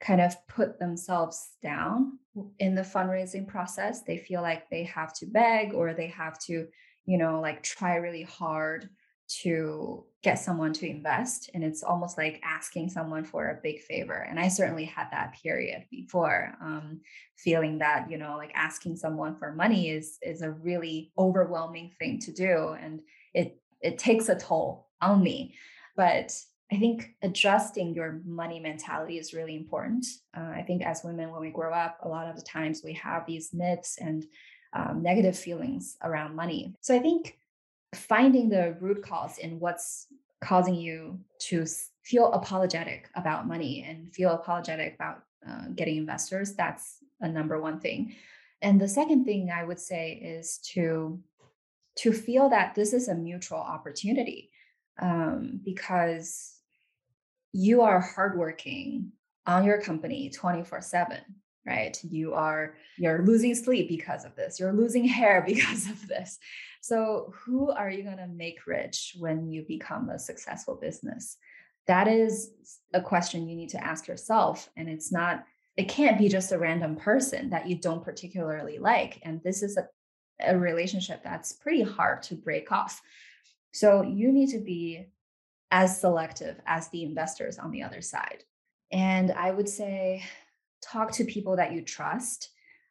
kind 0.00 0.20
of 0.20 0.36
put 0.46 0.78
themselves 0.78 1.48
down 1.62 2.18
in 2.58 2.74
the 2.74 2.82
fundraising 2.82 3.46
process. 3.46 4.02
They 4.02 4.18
feel 4.18 4.42
like 4.42 4.68
they 4.68 4.84
have 4.84 5.14
to 5.14 5.26
beg 5.26 5.72
or 5.72 5.94
they 5.94 6.08
have 6.08 6.38
to, 6.40 6.66
you 7.06 7.18
know, 7.18 7.40
like 7.40 7.62
try 7.62 7.96
really 7.96 8.22
hard 8.22 8.88
to 9.26 10.04
get 10.22 10.38
someone 10.38 10.72
to 10.72 10.88
invest. 10.88 11.50
And 11.54 11.64
it's 11.64 11.82
almost 11.82 12.18
like 12.18 12.40
asking 12.44 12.90
someone 12.90 13.24
for 13.24 13.48
a 13.48 13.60
big 13.62 13.80
favor. 13.80 14.26
And 14.28 14.38
I 14.38 14.48
certainly 14.48 14.84
had 14.84 15.08
that 15.10 15.34
period 15.42 15.84
before, 15.90 16.54
um, 16.60 17.00
feeling 17.36 17.78
that, 17.78 18.10
you 18.10 18.18
know, 18.18 18.36
like 18.36 18.52
asking 18.54 18.96
someone 18.96 19.36
for 19.36 19.52
money 19.52 19.90
is 19.90 20.18
is 20.22 20.42
a 20.42 20.50
really 20.50 21.12
overwhelming 21.18 21.92
thing 21.98 22.18
to 22.20 22.32
do. 22.32 22.76
And 22.80 23.00
it 23.32 23.60
it 23.80 23.98
takes 23.98 24.28
a 24.28 24.36
toll 24.36 24.88
on 25.00 25.22
me. 25.22 25.54
But 25.96 26.34
I 26.72 26.76
think 26.78 27.14
adjusting 27.22 27.94
your 27.94 28.22
money 28.24 28.58
mentality 28.58 29.18
is 29.18 29.34
really 29.34 29.54
important. 29.54 30.06
Uh, 30.36 30.50
I 30.54 30.64
think 30.66 30.82
as 30.82 31.04
women, 31.04 31.30
when 31.30 31.40
we 31.40 31.50
grow 31.50 31.72
up, 31.72 31.98
a 32.02 32.08
lot 32.08 32.28
of 32.28 32.36
the 32.36 32.42
times 32.42 32.82
we 32.82 32.94
have 32.94 33.26
these 33.26 33.52
myths 33.52 33.98
and 34.00 34.24
um, 34.72 35.02
negative 35.02 35.38
feelings 35.38 35.96
around 36.02 36.34
money. 36.34 36.74
So 36.80 36.96
I 36.96 36.98
think 36.98 37.38
finding 37.94 38.48
the 38.48 38.76
root 38.80 39.02
cause 39.02 39.38
in 39.38 39.58
what's 39.60 40.06
causing 40.42 40.74
you 40.74 41.18
to 41.38 41.64
feel 42.02 42.32
apologetic 42.32 43.08
about 43.14 43.48
money 43.48 43.84
and 43.88 44.12
feel 44.12 44.32
apologetic 44.32 44.94
about 44.94 45.22
uh, 45.48 45.68
getting 45.74 45.96
investors, 45.96 46.54
that's 46.54 46.98
a 47.20 47.28
number 47.28 47.60
one 47.60 47.80
thing. 47.80 48.14
And 48.62 48.80
the 48.80 48.88
second 48.88 49.24
thing 49.24 49.50
I 49.50 49.64
would 49.64 49.80
say 49.80 50.12
is 50.12 50.58
to 50.72 51.20
to 51.96 52.12
feel 52.12 52.48
that 52.48 52.74
this 52.74 52.92
is 52.92 53.06
a 53.06 53.14
mutual 53.14 53.58
opportunity 53.58 54.50
um, 55.00 55.60
because 55.64 56.54
you 57.52 57.82
are 57.82 58.00
hardworking 58.00 59.12
on 59.46 59.64
your 59.64 59.80
company 59.80 60.30
24 60.30 60.80
7 60.80 61.18
right? 61.66 61.98
You 62.02 62.34
are 62.34 62.76
you're 62.96 63.18
mm-hmm. 63.18 63.26
losing 63.26 63.54
sleep 63.54 63.88
because 63.88 64.24
of 64.24 64.34
this. 64.36 64.60
You're 64.60 64.72
losing 64.72 65.04
hair 65.04 65.42
because 65.46 65.86
of 65.88 66.06
this. 66.08 66.38
So 66.80 67.32
who 67.34 67.70
are 67.70 67.90
you 67.90 68.02
going 68.02 68.18
to 68.18 68.26
make 68.26 68.66
rich 68.66 69.16
when 69.18 69.50
you 69.50 69.64
become 69.66 70.10
a 70.10 70.18
successful 70.18 70.76
business? 70.76 71.38
That 71.86 72.08
is 72.08 72.50
a 72.92 73.00
question 73.00 73.48
you 73.48 73.56
need 73.56 73.70
to 73.70 73.84
ask 73.84 74.06
yourself 74.06 74.68
and 74.76 74.88
it's 74.88 75.12
not 75.12 75.44
it 75.76 75.88
can't 75.88 76.18
be 76.18 76.28
just 76.28 76.52
a 76.52 76.58
random 76.58 76.94
person 76.94 77.50
that 77.50 77.68
you 77.68 77.74
don't 77.74 78.04
particularly 78.04 78.78
like 78.78 79.20
and 79.24 79.42
this 79.42 79.62
is 79.62 79.76
a 79.76 79.88
a 80.40 80.56
relationship 80.56 81.22
that's 81.22 81.52
pretty 81.52 81.82
hard 81.82 82.22
to 82.24 82.34
break 82.34 82.72
off. 82.72 83.00
So 83.72 84.02
you 84.02 84.32
need 84.32 84.50
to 84.50 84.60
be 84.60 85.06
as 85.70 86.00
selective 86.00 86.60
as 86.66 86.88
the 86.88 87.02
investors 87.02 87.58
on 87.58 87.70
the 87.70 87.82
other 87.82 88.00
side. 88.00 88.44
And 88.92 89.32
I 89.32 89.50
would 89.50 89.68
say 89.68 90.22
talk 90.84 91.12
to 91.12 91.24
people 91.24 91.56
that 91.56 91.72
you 91.72 91.82
trust 91.82 92.50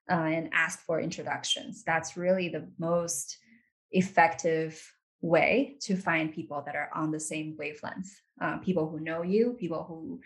uh, 0.09 0.15
and 0.15 0.50
ask 0.53 0.79
for 0.79 1.00
introductions. 1.00 1.83
That's 1.83 2.17
really 2.17 2.50
the 2.50 2.67
most 2.77 3.38
effective 3.91 4.81
way 5.21 5.77
to 5.81 5.95
find 5.95 6.33
people 6.33 6.62
that 6.65 6.75
are 6.75 6.89
on 6.93 7.12
the 7.12 7.19
same 7.19 7.55
wavelength 7.57 8.12
uh, 8.41 8.57
people 8.57 8.89
who 8.89 9.00
know 9.00 9.21
you, 9.21 9.55
people 9.59 9.83
who 9.83 10.19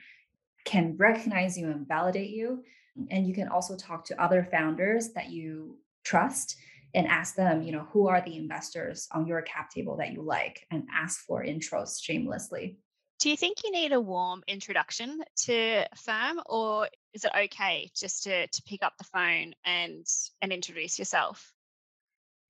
can 0.66 0.96
recognize 0.98 1.58
you 1.58 1.70
and 1.70 1.88
validate 1.88 2.30
you. 2.30 2.64
And 3.12 3.28
you 3.28 3.34
can 3.34 3.48
also 3.48 3.76
talk 3.76 4.06
to 4.06 4.22
other 4.22 4.48
founders 4.50 5.10
that 5.14 5.30
you 5.30 5.78
trust 6.04 6.58
and 6.96 7.06
ask 7.08 7.36
them, 7.36 7.62
you 7.62 7.72
know, 7.72 7.88
who 7.92 8.08
are 8.08 8.22
the 8.22 8.38
investors 8.38 9.08
on 9.12 9.28
your 9.28 9.42
cap 9.44 9.70
table 9.70 9.98
that 9.98 10.14
you 10.14 10.24
like 10.24 10.66
and 10.72 10.88
ask 10.94 11.20
for 11.20 11.44
intros 11.44 12.02
shamelessly. 12.02 12.80
Do 13.20 13.32
you 13.32 13.38
think 13.38 13.64
you 13.64 13.72
need 13.72 13.94
a 13.94 14.00
warm 14.00 14.44
introduction 14.48 15.22
to 15.46 15.86
firm 15.96 16.40
or 16.46 16.88
is 17.14 17.26
it 17.26 17.32
okay 17.46 17.90
just 17.96 18.24
to, 18.24 18.46
to 18.46 18.64
pick 18.64 18.84
up 18.84 18.94
the 18.98 19.06
phone 19.06 19.54
and 19.66 20.06
and 20.42 20.52
introduce 20.52 21.00
yourself? 21.00 21.52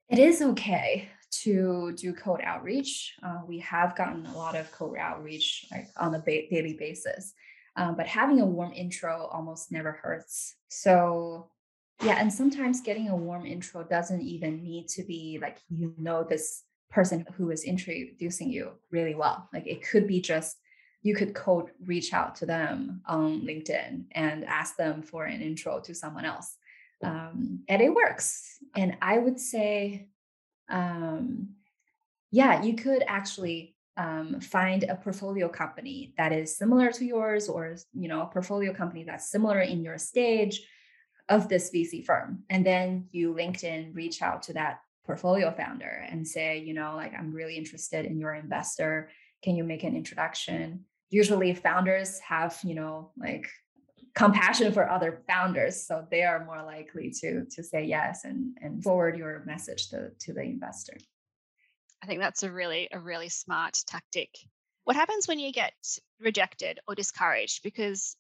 It 0.09 0.19
is 0.19 0.41
okay 0.41 1.09
to 1.43 1.93
do 1.93 2.13
cold 2.13 2.41
outreach. 2.43 3.15
Uh, 3.24 3.39
we 3.47 3.59
have 3.59 3.95
gotten 3.95 4.25
a 4.25 4.38
lot 4.38 4.55
of 4.55 4.69
cold 4.74 4.97
outreach 4.97 5.65
like 5.71 5.88
on 5.97 6.15
a 6.15 6.19
ba- 6.19 6.50
daily 6.50 6.75
basis, 6.77 7.33
um, 7.77 7.95
but 7.95 8.07
having 8.07 8.41
a 8.41 8.45
warm 8.45 8.74
intro 8.74 9.29
almost 9.31 9.71
never 9.71 9.93
hurts. 9.93 10.55
So 10.67 11.50
yeah, 12.03 12.17
and 12.19 12.31
sometimes 12.31 12.81
getting 12.81 13.07
a 13.07 13.15
warm 13.15 13.45
intro 13.45 13.83
doesn't 13.83 14.21
even 14.21 14.63
need 14.63 14.89
to 14.89 15.03
be 15.03 15.39
like 15.41 15.59
you 15.69 15.93
know 15.97 16.25
this 16.27 16.63
person 16.89 17.25
who 17.36 17.51
is 17.51 17.63
introducing 17.63 18.50
you 18.50 18.72
really 18.91 19.15
well. 19.15 19.50
Like 19.53 19.67
it 19.67 19.88
could 19.88 20.08
be 20.08 20.22
just 20.22 20.58
you 21.03 21.15
could 21.15 21.34
cold 21.34 21.70
reach 21.86 22.13
out 22.13 22.36
to 22.36 22.46
them 22.46 23.01
on 23.08 23.41
LinkedIn 23.41 24.06
and 24.12 24.46
ask 24.46 24.75
them 24.75 25.01
for 25.01 25.25
an 25.25 25.41
intro 25.41 25.79
to 25.79 25.94
someone 25.94 26.25
else. 26.25 26.56
Um, 27.03 27.63
and 27.70 27.82
it 27.82 27.94
works. 27.94 28.58
And 28.75 28.98
I 29.01 29.17
would 29.20 29.39
say, 29.39 30.10
um, 30.70 31.50
yeah, 32.32 32.63
you 32.63 32.75
could 32.75 33.03
actually 33.08 33.75
um, 33.96 34.39
find 34.41 34.84
a 34.84 34.96
portfolio 34.96 35.48
company 35.48 36.13
that 36.17 36.32
is 36.32 36.58
similar 36.58 36.91
to 36.91 37.06
yours, 37.06 37.48
or 37.48 37.75
you 37.94 38.08
know, 38.08 38.22
a 38.22 38.27
portfolio 38.27 38.74
company 38.74 39.03
that's 39.03 39.32
similar 39.32 39.60
in 39.60 39.84
your 39.84 39.98
stage 39.98 40.62
of 41.29 41.50
this 41.50 41.72
VC 41.72 42.06
firm. 42.06 42.44
And 42.50 42.65
then 42.65 43.08
you 43.12 43.34
LinkedIn 43.34 43.96
reach 43.96 44.22
out 44.22 44.44
to 44.44 44.53
that 44.53 44.79
portfolio 45.08 45.52
founder 45.52 46.06
and 46.12 46.28
say, 46.28 46.60
you 46.60 46.76
know, 46.76 46.94
like, 46.96 47.14
I'm 47.18 47.34
really 47.34 47.58
interested 47.58 48.06
in 48.06 48.20
your 48.20 48.36
investor. 48.36 49.10
Can 49.44 49.56
you 49.56 49.64
make 49.64 49.84
an 49.84 49.96
introduction? 49.96 50.86
Usually 51.10 51.56
founders 51.56 52.20
have, 52.20 52.60
you 52.64 52.76
know, 52.76 53.12
like 53.18 53.50
compassion 54.14 54.72
for 54.74 54.90
other 54.90 55.24
founders. 55.28 55.88
So 55.88 56.06
they 56.12 56.24
are 56.24 56.46
more 56.46 56.64
likely 56.64 57.12
to 57.22 57.46
to 57.46 57.64
say 57.64 57.86
yes 57.86 58.26
and, 58.26 58.58
and 58.62 58.84
forward 58.84 59.18
your 59.18 59.44
message 59.46 59.90
to, 59.90 60.10
to 60.20 60.34
the 60.34 60.42
investor. 60.42 60.98
I 62.04 62.06
think 62.06 62.20
that's 62.20 62.44
a 62.44 62.52
really, 62.52 62.90
a 62.92 63.00
really 63.00 63.30
smart 63.30 63.80
tactic. 63.88 64.30
What 64.84 64.96
happens 64.96 65.28
when 65.28 65.40
you 65.40 65.52
get 65.52 65.74
rejected 66.20 66.80
or 66.88 66.96
discouraged? 66.96 67.64
Because 67.64 68.16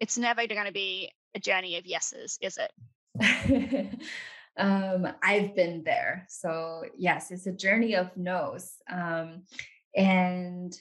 it's 0.00 0.18
never 0.18 0.46
going 0.46 0.66
to 0.66 0.72
be 0.72 1.12
a 1.34 1.40
journey 1.40 1.76
of 1.76 1.86
yeses, 1.86 2.38
is 2.40 2.58
it? 2.58 2.72
um, 4.56 5.08
I've 5.22 5.54
been 5.54 5.82
there. 5.84 6.26
So, 6.28 6.84
yes, 6.96 7.30
it's 7.30 7.46
a 7.46 7.52
journey 7.52 7.94
of 7.94 8.16
no's. 8.16 8.76
Um, 8.90 9.42
and 9.96 10.76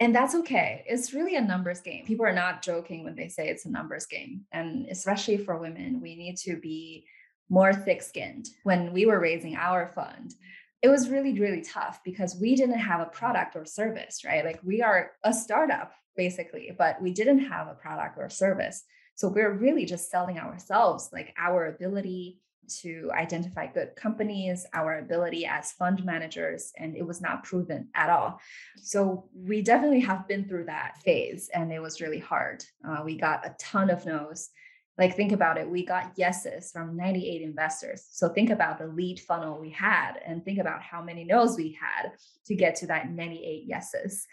and 0.00 0.14
that's 0.14 0.34
okay. 0.34 0.82
It's 0.86 1.12
really 1.12 1.36
a 1.36 1.42
numbers 1.42 1.82
game. 1.82 2.06
People 2.06 2.24
are 2.24 2.32
not 2.32 2.62
joking 2.62 3.04
when 3.04 3.14
they 3.14 3.28
say 3.28 3.48
it's 3.48 3.66
a 3.66 3.70
numbers 3.70 4.06
game. 4.06 4.46
And 4.50 4.86
especially 4.88 5.36
for 5.36 5.58
women, 5.58 6.00
we 6.00 6.16
need 6.16 6.38
to 6.38 6.56
be 6.56 7.04
more 7.50 7.74
thick 7.74 8.00
skinned. 8.00 8.48
When 8.62 8.94
we 8.94 9.04
were 9.04 9.20
raising 9.20 9.56
our 9.56 9.88
fund, 9.88 10.32
it 10.80 10.88
was 10.88 11.10
really, 11.10 11.38
really 11.38 11.60
tough 11.60 12.00
because 12.02 12.38
we 12.40 12.56
didn't 12.56 12.78
have 12.78 13.00
a 13.00 13.10
product 13.10 13.56
or 13.56 13.66
service, 13.66 14.24
right? 14.24 14.42
Like 14.42 14.60
we 14.64 14.80
are 14.80 15.10
a 15.22 15.34
startup 15.34 15.92
basically, 16.16 16.74
but 16.76 17.00
we 17.02 17.12
didn't 17.12 17.40
have 17.40 17.68
a 17.68 17.74
product 17.74 18.16
or 18.18 18.30
service. 18.30 18.84
So 19.20 19.28
we're 19.28 19.52
really 19.52 19.84
just 19.84 20.10
selling 20.10 20.38
ourselves, 20.38 21.10
like 21.12 21.34
our 21.36 21.66
ability 21.66 22.38
to 22.80 23.10
identify 23.12 23.66
good 23.66 23.94
companies, 23.94 24.64
our 24.72 25.00
ability 25.00 25.44
as 25.44 25.72
fund 25.72 26.02
managers, 26.06 26.72
and 26.78 26.96
it 26.96 27.06
was 27.06 27.20
not 27.20 27.44
proven 27.44 27.88
at 27.94 28.08
all. 28.08 28.40
So 28.78 29.28
we 29.34 29.60
definitely 29.60 30.00
have 30.00 30.26
been 30.26 30.48
through 30.48 30.64
that 30.64 31.02
phase, 31.04 31.50
and 31.52 31.70
it 31.70 31.82
was 31.82 32.00
really 32.00 32.18
hard. 32.18 32.64
Uh, 32.82 33.02
we 33.04 33.14
got 33.14 33.44
a 33.44 33.54
ton 33.60 33.90
of 33.90 34.06
no's. 34.06 34.48
Like, 34.96 35.16
think 35.16 35.32
about 35.32 35.58
it. 35.58 35.68
We 35.68 35.84
got 35.84 36.16
yeses 36.16 36.70
from 36.72 36.96
98 36.96 37.42
investors. 37.42 38.06
So, 38.10 38.30
think 38.30 38.48
about 38.48 38.78
the 38.78 38.86
lead 38.86 39.20
funnel 39.20 39.60
we 39.60 39.68
had 39.68 40.14
and 40.24 40.42
think 40.42 40.58
about 40.58 40.80
how 40.80 41.02
many 41.02 41.24
no's 41.24 41.58
we 41.58 41.78
had 41.78 42.12
to 42.46 42.54
get 42.54 42.74
to 42.76 42.86
that 42.86 43.10
98 43.10 43.64
yeses. 43.66 44.26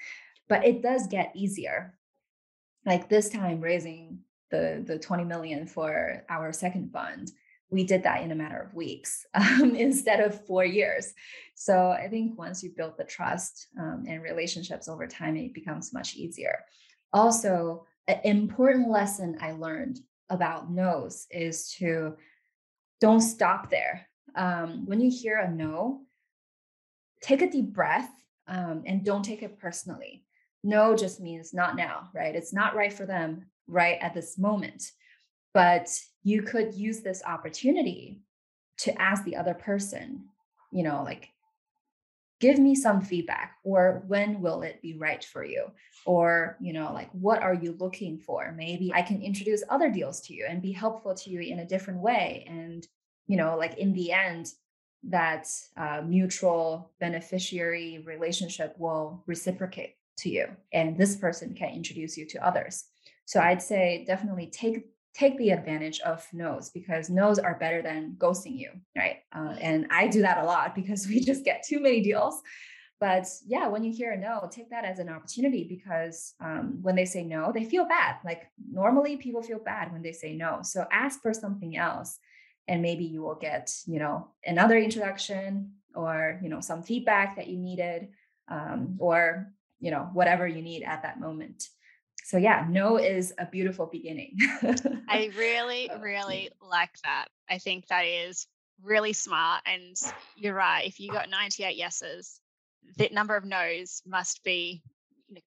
But 0.47 0.65
it 0.65 0.81
does 0.81 1.07
get 1.07 1.33
easier. 1.35 1.93
Like 2.85 3.09
this 3.09 3.27
time, 3.27 3.59
raising 3.59 4.19
the 4.49 4.83
the 4.85 4.99
20 4.99 5.23
million 5.23 5.67
for 5.67 6.23
our 6.29 6.53
second 6.53 6.91
fund 6.91 7.31
we 7.69 7.83
did 7.83 8.03
that 8.03 8.23
in 8.23 8.31
a 8.31 8.35
matter 8.35 8.59
of 8.59 8.73
weeks 8.73 9.25
um, 9.33 9.75
instead 9.75 10.19
of 10.19 10.45
four 10.45 10.63
years. 10.63 11.13
So 11.55 11.89
i 11.89 12.07
think 12.07 12.37
once 12.37 12.63
you 12.63 12.71
build 12.75 12.93
the 12.97 13.03
trust 13.03 13.67
um, 13.79 14.05
and 14.07 14.21
relationships 14.21 14.87
over 14.87 15.07
time 15.07 15.35
it 15.35 15.53
becomes 15.53 15.93
much 15.93 16.15
easier. 16.15 16.59
Also 17.13 17.85
an 18.07 18.19
important 18.23 18.89
lesson 18.89 19.37
i 19.41 19.51
learned 19.51 19.99
about 20.29 20.69
no's 20.71 21.27
is 21.31 21.69
to 21.73 22.15
don't 22.99 23.21
stop 23.21 23.69
there. 23.69 24.07
Um, 24.35 24.85
when 24.85 24.99
you 24.99 25.09
hear 25.09 25.37
a 25.37 25.51
no 25.51 26.01
take 27.21 27.41
a 27.41 27.49
deep 27.49 27.73
breath 27.73 28.09
um, 28.47 28.83
and 28.85 29.03
don't 29.03 29.23
take 29.23 29.43
it 29.43 29.59
personally. 29.59 30.23
No 30.63 30.95
just 30.95 31.19
means 31.19 31.53
not 31.53 31.75
now 31.75 32.09
right? 32.13 32.35
It's 32.35 32.53
not 32.53 32.75
right 32.75 32.93
for 32.93 33.05
them 33.05 33.45
right 33.67 33.97
at 34.01 34.13
this 34.13 34.37
moment. 34.37 34.91
But 35.53 35.89
you 36.23 36.41
could 36.41 36.73
use 36.73 37.01
this 37.01 37.23
opportunity 37.25 38.21
to 38.79 39.01
ask 39.01 39.23
the 39.23 39.35
other 39.35 39.53
person, 39.53 40.25
you 40.71 40.83
know, 40.83 41.03
like, 41.03 41.29
give 42.39 42.59
me 42.59 42.75
some 42.75 43.01
feedback 43.01 43.55
or 43.63 44.03
when 44.07 44.41
will 44.41 44.61
it 44.61 44.81
be 44.81 44.97
right 44.97 45.23
for 45.23 45.43
you? 45.43 45.65
Or 46.05 46.57
you 46.61 46.73
know 46.73 46.93
like 46.93 47.09
what 47.11 47.41
are 47.41 47.53
you 47.53 47.75
looking 47.79 48.17
for? 48.17 48.53
Maybe 48.55 48.91
i 48.93 49.01
can 49.01 49.21
introduce 49.21 49.63
other 49.69 49.89
deals 49.89 50.21
to 50.21 50.33
you 50.33 50.45
and 50.47 50.61
be 50.61 50.71
helpful 50.71 51.15
to 51.15 51.29
you 51.29 51.41
in 51.41 51.59
a 51.59 51.67
different 51.67 51.99
way. 51.99 52.45
And 52.47 52.87
you 53.27 53.37
know 53.37 53.57
like 53.57 53.77
in 53.77 53.93
the 53.93 54.11
end 54.11 54.53
that 55.03 55.47
uh, 55.77 56.01
mutual 56.05 56.91
beneficiary 56.99 58.03
relationship 58.05 58.75
will 58.77 59.23
reciprocate 59.27 59.95
to 60.17 60.29
you 60.29 60.47
and 60.73 60.97
this 60.97 61.15
person 61.15 61.53
can 61.53 61.69
introduce 61.69 62.17
you 62.17 62.25
to 62.25 62.45
others 62.45 62.85
so 63.27 63.41
I'd 63.41 63.61
say 63.61 64.05
definitely 64.07 64.47
take 64.47 64.85
take 65.13 65.37
the 65.37 65.49
advantage 65.49 65.99
of 66.01 66.25
no's 66.31 66.69
because 66.69 67.09
no's 67.09 67.39
are 67.39 67.57
better 67.59 67.81
than 67.81 68.15
ghosting 68.17 68.57
you, 68.57 68.71
right? 68.95 69.17
Uh, 69.35 69.55
and 69.59 69.87
I 69.91 70.07
do 70.07 70.21
that 70.21 70.37
a 70.37 70.45
lot 70.45 70.73
because 70.81 71.07
we 71.07 71.19
just 71.19 71.43
get 71.43 71.63
too 71.67 71.79
many 71.79 72.01
deals. 72.01 72.41
But 72.99 73.27
yeah, 73.45 73.67
when 73.67 73.83
you 73.83 73.93
hear 73.93 74.13
a 74.13 74.17
no, 74.17 74.47
take 74.49 74.69
that 74.69 74.85
as 74.85 74.99
an 74.99 75.09
opportunity 75.09 75.65
because 75.67 76.33
um, 76.39 76.79
when 76.81 76.95
they 76.95 77.05
say 77.05 77.23
no, 77.23 77.51
they 77.53 77.65
feel 77.65 77.85
bad. 77.85 78.15
Like 78.23 78.49
normally 78.71 79.17
people 79.17 79.43
feel 79.43 79.59
bad 79.59 79.91
when 79.91 80.01
they 80.01 80.13
say 80.13 80.33
no. 80.33 80.59
So 80.63 80.85
ask 80.91 81.21
for 81.21 81.33
something 81.33 81.77
else 81.77 82.17
and 82.67 82.81
maybe 82.81 83.03
you 83.03 83.21
will 83.21 83.35
get, 83.35 83.71
you 83.85 83.99
know, 83.99 84.29
another 84.45 84.77
introduction 84.77 85.73
or, 85.93 86.39
you 86.41 86.49
know, 86.49 86.61
some 86.61 86.81
feedback 86.81 87.35
that 87.35 87.47
you 87.47 87.57
needed 87.57 88.07
um, 88.47 88.95
or, 88.99 89.51
you 89.79 89.91
know, 89.91 90.09
whatever 90.13 90.47
you 90.47 90.61
need 90.61 90.83
at 90.83 91.03
that 91.03 91.19
moment 91.19 91.69
so 92.27 92.37
yeah, 92.37 92.65
no 92.69 92.97
is 92.97 93.33
a 93.37 93.45
beautiful 93.45 93.85
beginning. 93.85 94.37
I 95.07 95.31
really, 95.37 95.89
oh, 95.89 95.97
really 96.01 96.49
like 96.61 96.91
that. 97.05 97.27
I 97.49 97.57
think 97.57 97.87
that 97.87 98.01
is 98.01 98.47
really 98.83 99.13
smart. 99.13 99.61
And 99.65 99.95
you're 100.35 100.53
right. 100.53 100.85
If 100.85 100.99
you 100.99 101.09
got 101.09 101.29
98 101.29 101.77
yeses, 101.77 102.41
the 102.97 103.07
number 103.13 103.37
of 103.37 103.45
no's 103.45 104.01
must 104.05 104.43
be 104.43 104.83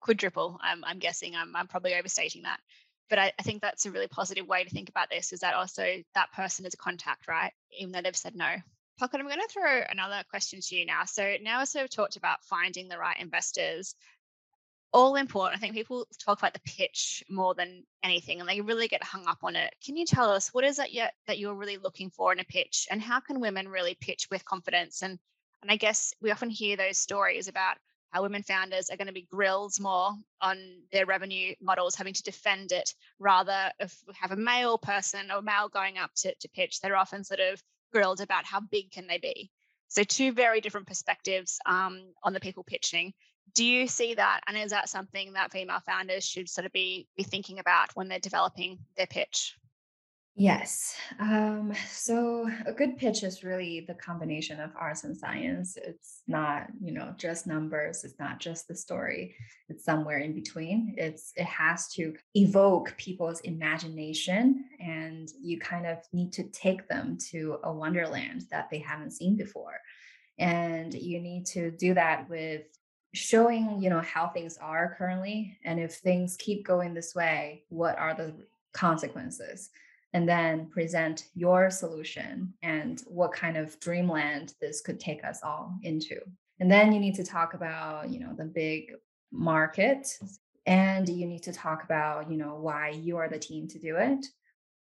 quadruple. 0.01 0.59
I'm, 0.63 0.83
I'm 0.83 0.99
guessing. 0.99 1.37
I'm, 1.37 1.55
I'm 1.55 1.67
probably 1.67 1.97
overstating 1.97 2.45
that. 2.45 2.61
but 3.11 3.19
I, 3.19 3.31
I, 3.39 3.43
think 3.43 3.61
that's 3.61 3.85
a 3.85 3.91
really 3.91 4.09
positive 4.09 4.49
way 4.49 4.65
to 4.65 4.71
think 4.71 4.89
about 4.89 5.11
this 5.11 5.35
is 5.35 5.41
that 5.41 5.53
also 5.53 5.85
that 6.15 6.33
person 6.33 6.65
is 6.65 6.73
a 6.73 6.79
contact, 6.79 7.29
right? 7.29 7.53
Even 7.79 7.93
though 7.93 8.01
they've 8.01 8.17
said 8.17 8.35
no. 8.35 8.55
Pocket, 8.99 9.21
I'm 9.21 9.27
going 9.27 9.39
to 9.39 9.49
throw 9.53 9.83
another 9.91 10.23
question 10.31 10.61
to 10.63 10.77
you 10.77 10.87
now. 10.87 11.05
So 11.05 11.35
now 11.43 11.61
as 11.61 11.75
we've 11.75 11.91
talked 11.91 12.17
about 12.17 12.43
finding 12.45 12.89
the 12.89 12.97
right 12.97 13.21
investors, 13.21 13.95
all 14.93 15.17
important. 15.17 15.57
I 15.57 15.61
think 15.61 15.75
people 15.75 16.07
talk 16.19 16.39
about 16.39 16.55
the 16.55 16.61
pitch 16.61 17.23
more 17.31 17.55
than 17.55 17.85
anything 18.03 18.41
and 18.41 18.49
they 18.49 18.61
really 18.61 18.89
get 18.89 19.05
hung 19.05 19.27
up 19.27 19.39
on 19.43 19.57
it. 19.57 19.75
Can 19.85 19.97
you 19.97 20.05
tell 20.05 20.31
us 20.31 20.53
what 20.53 20.65
is 20.65 20.79
it 20.79 20.93
yet 20.93 21.15
that 21.27 21.39
you're 21.39 21.55
really 21.55 21.77
looking 21.77 22.11
for 22.11 22.33
in 22.33 22.41
a 22.41 22.45
pitch 22.45 22.89
and 22.91 23.01
how 23.01 23.21
can 23.21 23.41
women 23.41 23.69
really 23.69 23.97
pitch 24.01 24.27
with 24.31 24.45
confidence? 24.45 25.03
And 25.03 25.19
and 25.63 25.71
I 25.71 25.77
guess 25.77 26.15
we 26.23 26.31
often 26.31 26.49
hear 26.49 26.77
those 26.77 26.99
stories 26.99 27.49
about 27.49 27.77
how 28.11 28.23
women 28.23 28.43
founders 28.43 28.91
are 28.91 28.97
going 28.97 29.07
to 29.07 29.13
be 29.13 29.29
grilled 29.31 29.79
more 29.79 30.13
on 30.41 30.59
their 30.91 31.07
revenue 31.07 31.55
models, 31.61 31.95
having 31.95 32.15
to 32.15 32.23
defend 32.23 32.73
it, 32.73 32.95
rather 33.19 33.71
if 33.79 33.97
we 34.09 34.15
have 34.19 34.33
a 34.33 34.37
male 34.37 34.79
person 34.79 35.31
or 35.31 35.43
male 35.43 35.69
going 35.69 35.99
up 35.99 36.11
to, 36.17 36.35
to 36.35 36.49
pitch, 36.49 36.81
they're 36.81 36.97
often 36.97 37.25
sort 37.25 37.41
of 37.41 37.63
grilled 37.93 38.21
about 38.21 38.45
how 38.45 38.61
big 38.61 38.91
can 38.91 39.07
they 39.07 39.19
be. 39.19 39.51
So 39.89 40.03
two 40.03 40.33
very 40.33 40.61
different 40.61 40.87
perspectives 40.87 41.59
um, 41.67 42.01
on 42.23 42.33
the 42.33 42.41
people 42.41 42.65
pitching. 42.65 43.13
Do 43.55 43.65
you 43.65 43.87
see 43.87 44.15
that, 44.15 44.41
and 44.47 44.57
is 44.57 44.71
that 44.71 44.89
something 44.89 45.33
that 45.35 45.53
female 45.53 45.81
founders 45.87 46.25
should 46.25 46.49
sort 46.49 46.67
of 46.67 46.73
be 46.73 47.09
be 47.17 47.23
thinking 47.23 47.59
about 47.59 47.91
when 47.95 48.09
they're 48.09 48.19
developing 48.19 48.79
their 48.97 49.07
pitch? 49.07 49.57
Yes. 50.37 50.97
Um, 51.19 51.75
so 51.89 52.49
a 52.65 52.73
good 52.73 52.97
pitch 52.97 53.25
is 53.25 53.45
really 53.45 53.85
the 53.87 53.95
combination 53.95 54.61
of 54.61 54.71
arts 54.75 55.05
and 55.05 55.15
science. 55.15 55.77
It's 55.77 56.23
not, 56.29 56.69
you 56.81 56.93
know, 56.93 57.13
just 57.19 57.47
numbers. 57.47 58.05
It's 58.05 58.19
not 58.19 58.39
just 58.39 58.67
the 58.67 58.75
story. 58.75 59.35
It's 59.69 59.85
somewhere 59.85 60.19
in 60.19 60.33
between. 60.35 60.95
It's 60.97 61.33
it 61.37 61.45
has 61.45 61.89
to 61.95 62.15
evoke 62.35 62.97
people's 62.97 63.41
imagination, 63.41 64.65
and 64.79 65.29
you 65.43 65.59
kind 65.59 65.87
of 65.87 65.99
need 66.13 66.33
to 66.35 66.45
take 66.45 66.89
them 66.89 67.19
to 67.33 67.59
a 67.65 67.73
wonderland 67.73 68.47
that 68.51 68.71
they 68.71 68.79
haven't 68.79 69.13
seen 69.13 69.37
before. 69.37 69.79
And 70.39 70.95
you 70.95 71.21
need 71.21 71.45
to 71.47 71.71
do 71.71 71.93
that 71.95 72.31
with 72.31 72.63
showing, 73.13 73.83
you 73.83 73.91
know, 73.91 74.01
how 74.01 74.29
things 74.29 74.57
are 74.59 74.95
currently, 74.97 75.59
and 75.65 75.81
if 75.81 75.95
things 75.95 76.37
keep 76.39 76.65
going 76.65 76.95
this 76.95 77.15
way, 77.15 77.65
what 77.69 77.99
are 77.99 78.15
the 78.15 78.35
consequences? 78.73 79.71
and 80.13 80.29
then 80.29 80.67
present 80.67 81.27
your 81.35 81.71
solution 81.71 82.53
and 82.63 83.03
what 83.07 83.33
kind 83.33 83.57
of 83.57 83.79
dreamland 83.81 84.55
this 84.61 84.81
could 84.81 84.99
take 84.99 85.25
us 85.25 85.41
all 85.43 85.79
into. 85.83 86.19
And 86.59 86.71
then 86.71 86.93
you 86.93 87.01
need 87.01 87.15
to 87.15 87.25
talk 87.25 87.55
about, 87.55 88.11
you 88.11 88.21
know, 88.21 88.35
the 88.37 88.45
big 88.45 88.93
market 89.33 90.09
and 90.67 91.09
you 91.09 91.27
need 91.27 91.45
to 91.45 91.53
talk 91.53 91.85
about, 91.85 92.31
you 92.31 92.37
know, 92.37 92.57
why 92.57 92.91
you 92.91 93.17
are 93.17 93.29
the 93.29 93.39
team 93.39 93.69
to 93.69 93.79
do 93.79 93.97
it. 93.97 94.27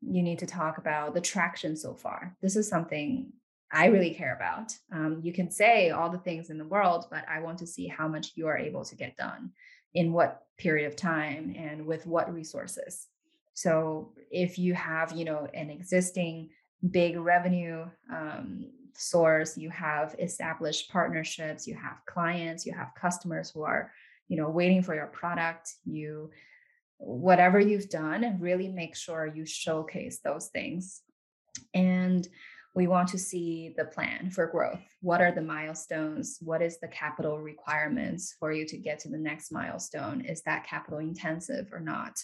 You 0.01 0.21
need 0.21 0.39
to 0.39 0.45
talk 0.45 0.77
about 0.77 1.15
the 1.15 1.21
traction 1.21 1.75
so 1.75 1.95
far. 1.95 2.37
This 2.41 2.55
is 2.55 2.69
something 2.69 3.33
I 3.71 3.87
really 3.87 4.13
care 4.13 4.35
about. 4.35 4.73
Um, 4.91 5.19
you 5.21 5.33
can 5.33 5.51
say 5.51 5.89
all 5.89 6.09
the 6.09 6.17
things 6.19 6.49
in 6.49 6.57
the 6.57 6.65
world, 6.65 7.05
but 7.11 7.25
I 7.29 7.41
want 7.41 7.57
to 7.59 7.67
see 7.67 7.87
how 7.87 8.07
much 8.07 8.31
you 8.35 8.47
are 8.47 8.57
able 8.57 8.85
to 8.85 8.95
get 8.95 9.17
done 9.17 9.51
in 9.93 10.13
what 10.13 10.43
period 10.57 10.87
of 10.87 10.95
time 10.95 11.53
and 11.57 11.85
with 11.85 12.05
what 12.05 12.33
resources. 12.33 13.07
So 13.53 14.13
if 14.31 14.57
you 14.57 14.73
have, 14.73 15.11
you 15.13 15.25
know, 15.25 15.47
an 15.53 15.69
existing 15.69 16.49
big 16.91 17.17
revenue 17.17 17.85
um, 18.13 18.67
source, 18.93 19.57
you 19.57 19.69
have 19.69 20.15
established 20.19 20.91
partnerships, 20.91 21.67
you 21.67 21.75
have 21.75 22.05
clients, 22.05 22.65
you 22.65 22.73
have 22.73 22.91
customers 22.99 23.49
who 23.49 23.63
are, 23.63 23.91
you 24.27 24.37
know, 24.37 24.49
waiting 24.49 24.83
for 24.83 24.95
your 24.95 25.07
product, 25.07 25.73
you 25.85 26.29
whatever 26.99 27.59
you've 27.59 27.89
done, 27.89 28.37
really 28.39 28.67
make 28.67 28.95
sure 28.95 29.27
you 29.27 29.45
showcase 29.45 30.19
those 30.23 30.47
things. 30.47 31.01
And 31.73 32.27
we 32.77 32.87
want 32.87 33.09
to 33.09 33.17
see 33.17 33.73
the 33.75 33.85
plan 33.85 34.29
for 34.29 34.47
growth. 34.47 34.79
What 35.01 35.19
are 35.19 35.31
the 35.31 35.41
milestones? 35.41 36.37
What 36.41 36.61
is 36.61 36.79
the 36.79 36.87
capital 36.87 37.39
requirements 37.39 38.35
for 38.39 38.53
you 38.53 38.65
to 38.67 38.77
get 38.77 38.99
to 38.99 39.09
the 39.09 39.17
next 39.17 39.51
milestone? 39.51 40.21
Is 40.21 40.43
that 40.43 40.65
capital 40.65 40.99
intensive 40.99 41.73
or 41.73 41.81
not? 41.81 42.17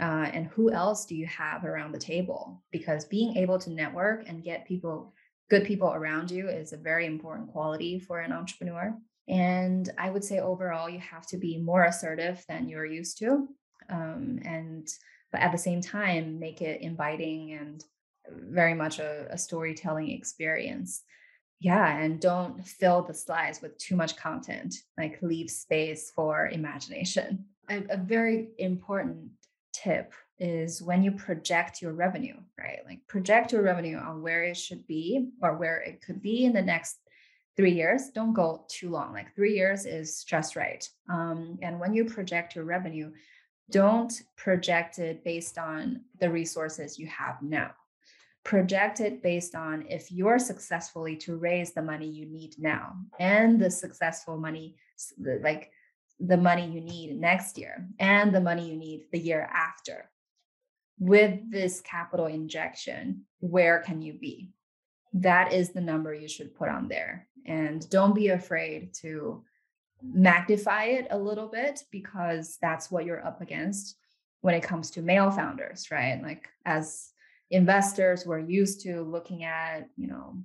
uh, 0.00 0.28
and 0.32 0.46
who 0.46 0.70
else 0.70 1.04
do 1.04 1.14
you 1.14 1.26
have 1.26 1.64
around 1.64 1.92
the 1.92 1.98
table 1.98 2.62
because 2.70 3.04
being 3.04 3.36
able 3.36 3.58
to 3.58 3.70
network 3.70 4.28
and 4.28 4.44
get 4.44 4.66
people 4.66 5.12
good 5.50 5.64
people 5.64 5.92
around 5.92 6.30
you 6.30 6.48
is 6.48 6.72
a 6.72 6.78
very 6.78 7.06
important 7.06 7.50
quality 7.50 7.98
for 7.98 8.20
an 8.20 8.32
entrepreneur 8.32 8.96
and 9.28 9.90
i 9.98 10.08
would 10.08 10.24
say 10.24 10.38
overall 10.38 10.88
you 10.88 10.98
have 10.98 11.26
to 11.26 11.36
be 11.36 11.58
more 11.58 11.84
assertive 11.84 12.42
than 12.48 12.68
you're 12.68 12.86
used 12.86 13.18
to 13.18 13.46
um, 13.90 14.38
and 14.44 14.88
but 15.30 15.40
at 15.40 15.52
the 15.52 15.58
same 15.58 15.80
time 15.80 16.38
make 16.38 16.62
it 16.62 16.80
inviting 16.80 17.52
and 17.52 17.84
very 18.28 18.74
much 18.74 18.98
a, 18.98 19.26
a 19.30 19.38
storytelling 19.38 20.10
experience 20.10 21.02
yeah 21.60 21.98
and 21.98 22.20
don't 22.20 22.64
fill 22.66 23.02
the 23.02 23.14
slides 23.14 23.60
with 23.60 23.76
too 23.78 23.96
much 23.96 24.16
content 24.16 24.74
like 24.98 25.20
leave 25.22 25.50
space 25.50 26.10
for 26.14 26.48
imagination 26.48 27.44
a, 27.70 27.82
a 27.90 27.96
very 27.96 28.48
important 28.58 29.28
tip 29.72 30.12
is 30.38 30.82
when 30.82 31.02
you 31.02 31.12
project 31.12 31.80
your 31.80 31.92
revenue, 31.92 32.36
right? 32.58 32.80
Like 32.84 33.06
project 33.06 33.52
your 33.52 33.62
revenue 33.62 33.96
on 33.96 34.22
where 34.22 34.42
it 34.42 34.56
should 34.56 34.86
be 34.86 35.28
or 35.40 35.56
where 35.56 35.80
it 35.80 36.02
could 36.02 36.20
be 36.20 36.44
in 36.44 36.52
the 36.52 36.62
next 36.62 36.96
three 37.56 37.72
years. 37.72 38.10
Don't 38.14 38.32
go 38.32 38.64
too 38.68 38.90
long. 38.90 39.12
Like 39.12 39.34
three 39.34 39.54
years 39.54 39.86
is 39.86 40.24
just 40.24 40.56
right. 40.56 40.86
Um, 41.08 41.58
and 41.62 41.78
when 41.78 41.94
you 41.94 42.04
project 42.04 42.56
your 42.56 42.64
revenue, 42.64 43.12
don't 43.70 44.12
project 44.36 44.98
it 44.98 45.24
based 45.24 45.58
on 45.58 46.02
the 46.18 46.28
resources 46.28 46.98
you 46.98 47.06
have 47.06 47.40
now. 47.40 47.70
Project 48.44 49.00
it 49.00 49.22
based 49.22 49.54
on 49.54 49.84
if 49.88 50.10
you're 50.10 50.38
successfully 50.38 51.16
to 51.16 51.36
raise 51.36 51.72
the 51.72 51.82
money 51.82 52.08
you 52.08 52.26
need 52.26 52.56
now 52.58 52.96
and 53.20 53.60
the 53.60 53.70
successful 53.70 54.36
money, 54.36 54.76
like 55.18 55.70
the 56.18 56.36
money 56.36 56.66
you 56.66 56.80
need 56.80 57.18
next 57.18 57.56
year 57.56 57.86
and 57.98 58.34
the 58.34 58.40
money 58.40 58.68
you 58.68 58.76
need 58.76 59.06
the 59.12 59.18
year 59.18 59.48
after. 59.52 60.10
With 60.98 61.50
this 61.50 61.80
capital 61.80 62.26
injection, 62.26 63.24
where 63.40 63.80
can 63.80 64.02
you 64.02 64.12
be? 64.12 64.50
That 65.14 65.52
is 65.52 65.70
the 65.70 65.80
number 65.80 66.14
you 66.14 66.28
should 66.28 66.54
put 66.54 66.68
on 66.68 66.88
there. 66.88 67.26
And 67.44 67.88
don't 67.90 68.14
be 68.14 68.28
afraid 68.28 68.94
to 68.94 69.42
magnify 70.02 70.84
it 70.84 71.06
a 71.10 71.18
little 71.18 71.48
bit 71.48 71.84
because 71.90 72.58
that's 72.60 72.90
what 72.90 73.04
you're 73.04 73.24
up 73.24 73.40
against 73.40 73.96
when 74.40 74.54
it 74.54 74.62
comes 74.62 74.90
to 74.90 75.02
male 75.02 75.30
founders, 75.30 75.90
right? 75.90 76.20
Like 76.22 76.48
as 76.64 77.11
investors, 77.52 78.24
we're 78.26 78.38
used 78.40 78.80
to 78.80 79.02
looking 79.02 79.44
at, 79.44 79.88
you 79.96 80.08
know, 80.08 80.38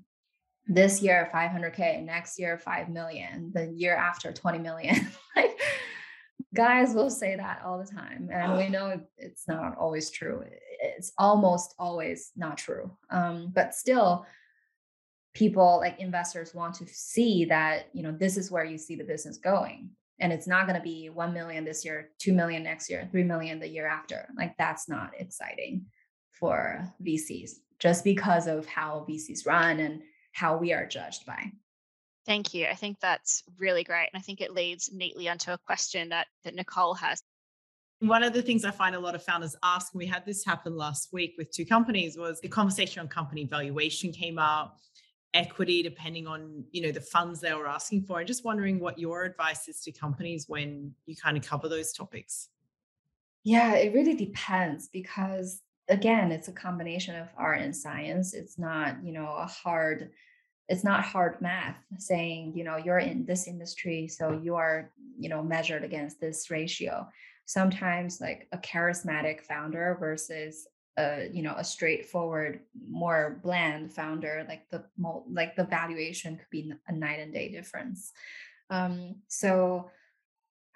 this 0.68 1.02
year 1.02 1.30
500k 1.34 2.04
next 2.04 2.38
year 2.38 2.58
5 2.58 2.90
million 2.90 3.52
the 3.56 3.72
year 3.74 3.96
after 3.96 4.32
20 4.32 4.60
million. 4.60 4.96
Like 5.36 5.60
guys 6.56 6.96
will 6.96 7.12
say 7.12 7.36
that 7.36 7.62
all 7.64 7.78
the 7.78 7.86
time 7.86 8.30
and 8.34 8.58
we 8.58 8.70
know 8.70 9.00
it's 9.20 9.48
not 9.48 9.78
always 9.78 10.10
true. 10.10 10.44
It's 10.82 11.12
almost 11.20 11.76
always 11.78 12.32
not 12.36 12.58
true. 12.58 12.90
Um, 13.12 13.52
but 13.54 13.76
still 13.76 14.26
people 15.36 15.78
like 15.80 16.00
investors 16.00 16.56
want 16.56 16.74
to 16.76 16.88
see 16.88 17.46
that 17.46 17.90
you 17.94 18.02
know 18.02 18.12
this 18.12 18.36
is 18.36 18.50
where 18.50 18.66
you 18.66 18.80
see 18.80 18.96
the 18.96 19.04
business 19.04 19.38
going. 19.38 19.92
And 20.20 20.34
it's 20.34 20.48
not 20.48 20.66
going 20.66 20.80
to 20.80 20.84
be 20.84 21.12
1 21.12 21.34
million 21.34 21.64
this 21.64 21.86
year 21.86 22.10
2 22.18 22.34
million 22.34 22.64
next 22.64 22.90
year 22.90 23.08
3 23.12 23.24
million 23.24 23.60
the 23.60 23.70
year 23.70 23.86
after. 23.86 24.28
Like 24.36 24.56
that's 24.58 24.90
not 24.90 25.12
exciting 25.20 25.86
for 26.40 26.92
vcs 27.04 27.52
just 27.80 28.04
because 28.04 28.48
of 28.48 28.66
how 28.66 29.06
vcs 29.08 29.46
run 29.46 29.80
and 29.80 30.02
how 30.32 30.56
we 30.58 30.72
are 30.74 30.86
judged 30.86 31.26
by. 31.26 31.52
Thank 32.28 32.54
you. 32.54 32.68
I 32.68 32.76
think 32.76 33.00
that's 33.00 33.44
really 33.58 33.84
great. 33.84 34.10
And 34.14 34.20
I 34.20 34.22
think 34.22 34.42
it 34.42 34.54
leads 34.54 34.92
neatly 34.92 35.30
onto 35.30 35.52
a 35.52 35.58
question 35.58 36.10
that, 36.10 36.28
that 36.44 36.54
Nicole 36.54 36.94
has. 36.96 37.24
One 38.00 38.22
of 38.22 38.34
the 38.34 38.42
things 38.42 38.66
I 38.66 38.72
find 38.72 38.96
a 38.96 39.00
lot 39.00 39.16
of 39.16 39.24
founders 39.24 39.56
ask, 39.64 39.94
and 39.94 40.00
we 40.00 40.06
had 40.06 40.26
this 40.26 40.46
happen 40.46 40.76
last 40.76 41.14
week 41.14 41.36
with 41.38 41.52
two 41.52 41.66
companies, 41.66 42.18
was 42.18 42.42
the 42.42 42.50
conversation 42.50 43.00
on 43.00 43.08
company 43.08 43.46
valuation 43.46 44.12
came 44.12 44.38
up, 44.38 44.78
equity, 45.34 45.82
depending 45.82 46.28
on 46.28 46.66
you 46.72 46.84
know 46.84 46.92
the 46.92 47.02
funds 47.02 47.40
they 47.40 47.54
were 47.54 47.68
asking 47.68 48.04
for. 48.04 48.20
And 48.20 48.28
just 48.28 48.46
wondering 48.46 48.80
what 48.80 49.00
your 49.00 49.24
advice 49.24 49.68
is 49.68 49.82
to 49.82 49.92
companies 49.92 50.46
when 50.48 50.94
you 51.06 51.16
kind 51.16 51.38
of 51.38 51.44
cover 51.44 51.70
those 51.70 51.94
topics. 51.94 52.50
Yeah, 53.44 53.76
it 53.76 53.94
really 53.94 54.16
depends 54.16 54.90
because 54.90 55.62
again, 55.90 56.32
it's 56.32 56.48
a 56.48 56.54
combination 56.54 57.16
of 57.16 57.28
art 57.38 57.62
and 57.62 57.76
science. 57.76 58.34
It's 58.34 58.58
not, 58.58 58.98
you 59.04 59.14
know, 59.14 59.36
a 59.38 59.46
hard 59.46 60.12
it's 60.70 60.84
not 60.84 61.04
hard 61.04 61.40
math 61.42 61.78
saying 61.98 62.54
you 62.56 62.64
know 62.64 62.78
you're 62.78 63.00
in 63.00 63.26
this 63.26 63.48
industry 63.48 64.08
so 64.08 64.40
you 64.44 64.56
are 64.56 64.92
you 65.18 65.30
know 65.30 65.42
measured 65.42 65.84
against 65.84 66.20
this 66.20 66.50
ratio 66.52 67.08
sometimes 67.46 68.20
like 68.20 68.48
a 68.52 68.58
charismatic 68.58 69.42
founder 69.42 69.96
versus 70.00 70.68
a 70.98 71.30
you 71.32 71.42
know 71.42 71.56
a 71.58 71.64
straightforward 71.64 72.60
more 72.90 73.40
bland 73.44 73.94
founder 73.94 74.46
like 74.48 74.70
the 74.70 74.84
like 75.32 75.56
the 75.56 75.64
valuation 75.64 76.36
could 76.36 76.50
be 76.52 76.74
a 76.88 76.92
night 76.92 77.20
and 77.20 77.34
day 77.34 77.50
difference 77.50 78.12
um 78.70 79.16
so 79.28 79.90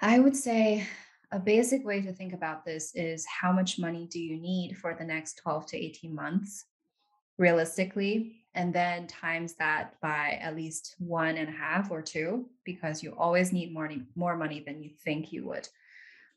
i 0.01 0.19
would 0.19 0.35
say 0.35 0.87
a 1.31 1.39
basic 1.39 1.85
way 1.85 2.01
to 2.01 2.13
think 2.13 2.33
about 2.33 2.65
this 2.65 2.93
is 2.95 3.25
how 3.25 3.51
much 3.51 3.79
money 3.79 4.07
do 4.11 4.19
you 4.19 4.37
need 4.37 4.77
for 4.77 4.93
the 4.93 5.05
next 5.05 5.35
12 5.43 5.65
to 5.67 5.77
18 5.77 6.13
months 6.13 6.65
realistically? 7.37 8.43
And 8.53 8.73
then 8.73 9.07
times 9.07 9.53
that 9.55 9.95
by 10.01 10.37
at 10.41 10.55
least 10.55 10.95
one 10.99 11.37
and 11.37 11.47
a 11.47 11.53
half 11.53 11.89
or 11.89 12.01
two, 12.01 12.49
because 12.65 13.01
you 13.01 13.15
always 13.17 13.53
need 13.53 13.73
more, 13.73 13.89
more 14.15 14.35
money 14.35 14.61
than 14.65 14.83
you 14.83 14.89
think 15.03 15.31
you 15.31 15.45
would. 15.45 15.69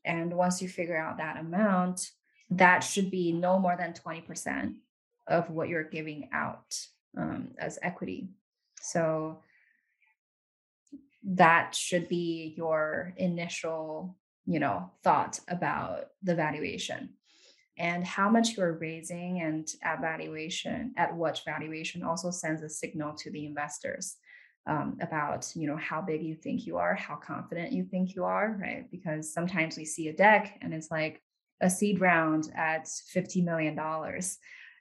And 0.05 0.33
once 0.33 0.63
you 0.63 0.69
figure 0.69 0.97
out 0.97 1.19
that 1.19 1.39
amount, 1.39 2.11
that 2.51 2.81
should 2.81 3.11
be 3.11 3.33
no 3.33 3.59
more 3.59 3.77
than 3.77 3.95
20% 3.95 4.75
of 5.27 5.51
what 5.51 5.69
you're 5.69 5.83
giving 5.83 6.29
out 6.33 6.79
um, 7.17 7.51
as 7.59 7.79
equity. 7.83 8.29
So 8.81 9.41
that 11.25 11.75
should 11.75 12.09
be 12.09 12.55
your 12.57 13.15
initial, 13.17 14.17
you 14.47 14.61
know, 14.61 14.91
thought 15.03 15.39
about 15.49 16.07
the 16.23 16.35
valuation 16.35 17.11
and 17.79 18.05
how 18.05 18.29
much 18.29 18.57
you're 18.57 18.79
raising 18.79 19.41
and 19.41 19.69
at 19.83 20.01
valuation, 20.01 20.93
at 20.97 21.15
what 21.15 21.41
valuation 21.45 22.03
also 22.03 22.31
sends 22.31 22.63
a 22.63 22.69
signal 22.69 23.15
to 23.15 23.31
the 23.31 23.47
investors 23.47 24.17
um, 24.67 24.97
about 25.01 25.51
you 25.55 25.67
know 25.67 25.77
how 25.77 26.01
big 26.01 26.23
you 26.23 26.35
think 26.35 26.67
you 26.67 26.79
are 26.79 26.95
how 26.95 27.17
confident 27.17 27.73
you 27.73 27.85
think 27.85 28.15
you 28.15 28.25
are 28.25 28.59
right? 28.61 28.91
Because 28.91 29.33
sometimes 29.33 29.77
we 29.77 29.85
see 29.85 30.09
a 30.09 30.13
deck 30.13 30.59
and 30.63 30.73
it's 30.73 30.91
like 30.91 31.21
a 31.61 31.69
seed 31.69 32.01
round 32.01 32.51
at 32.55 32.89
50 32.89 33.43
million 33.43 33.75
dollars. 33.75 34.39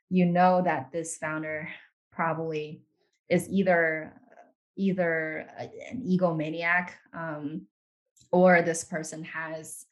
You 0.10 0.26
know 0.26 0.62
that 0.64 0.92
this 0.92 1.18
founder 1.18 1.68
probably 2.12 2.84
is 3.30 3.50
either 3.50 4.14
either 4.76 5.48
an 5.58 6.04
egomaniac 6.08 6.92
um, 7.14 7.68
or 8.34 8.62
this 8.62 8.84
person 8.84 9.24
has 9.24 9.86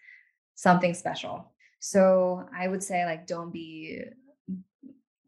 something 0.56 0.94
special 0.94 1.54
so 1.80 2.46
i 2.56 2.68
would 2.68 2.84
say 2.84 3.06
like 3.06 3.26
don't 3.26 3.54
be 3.54 4.04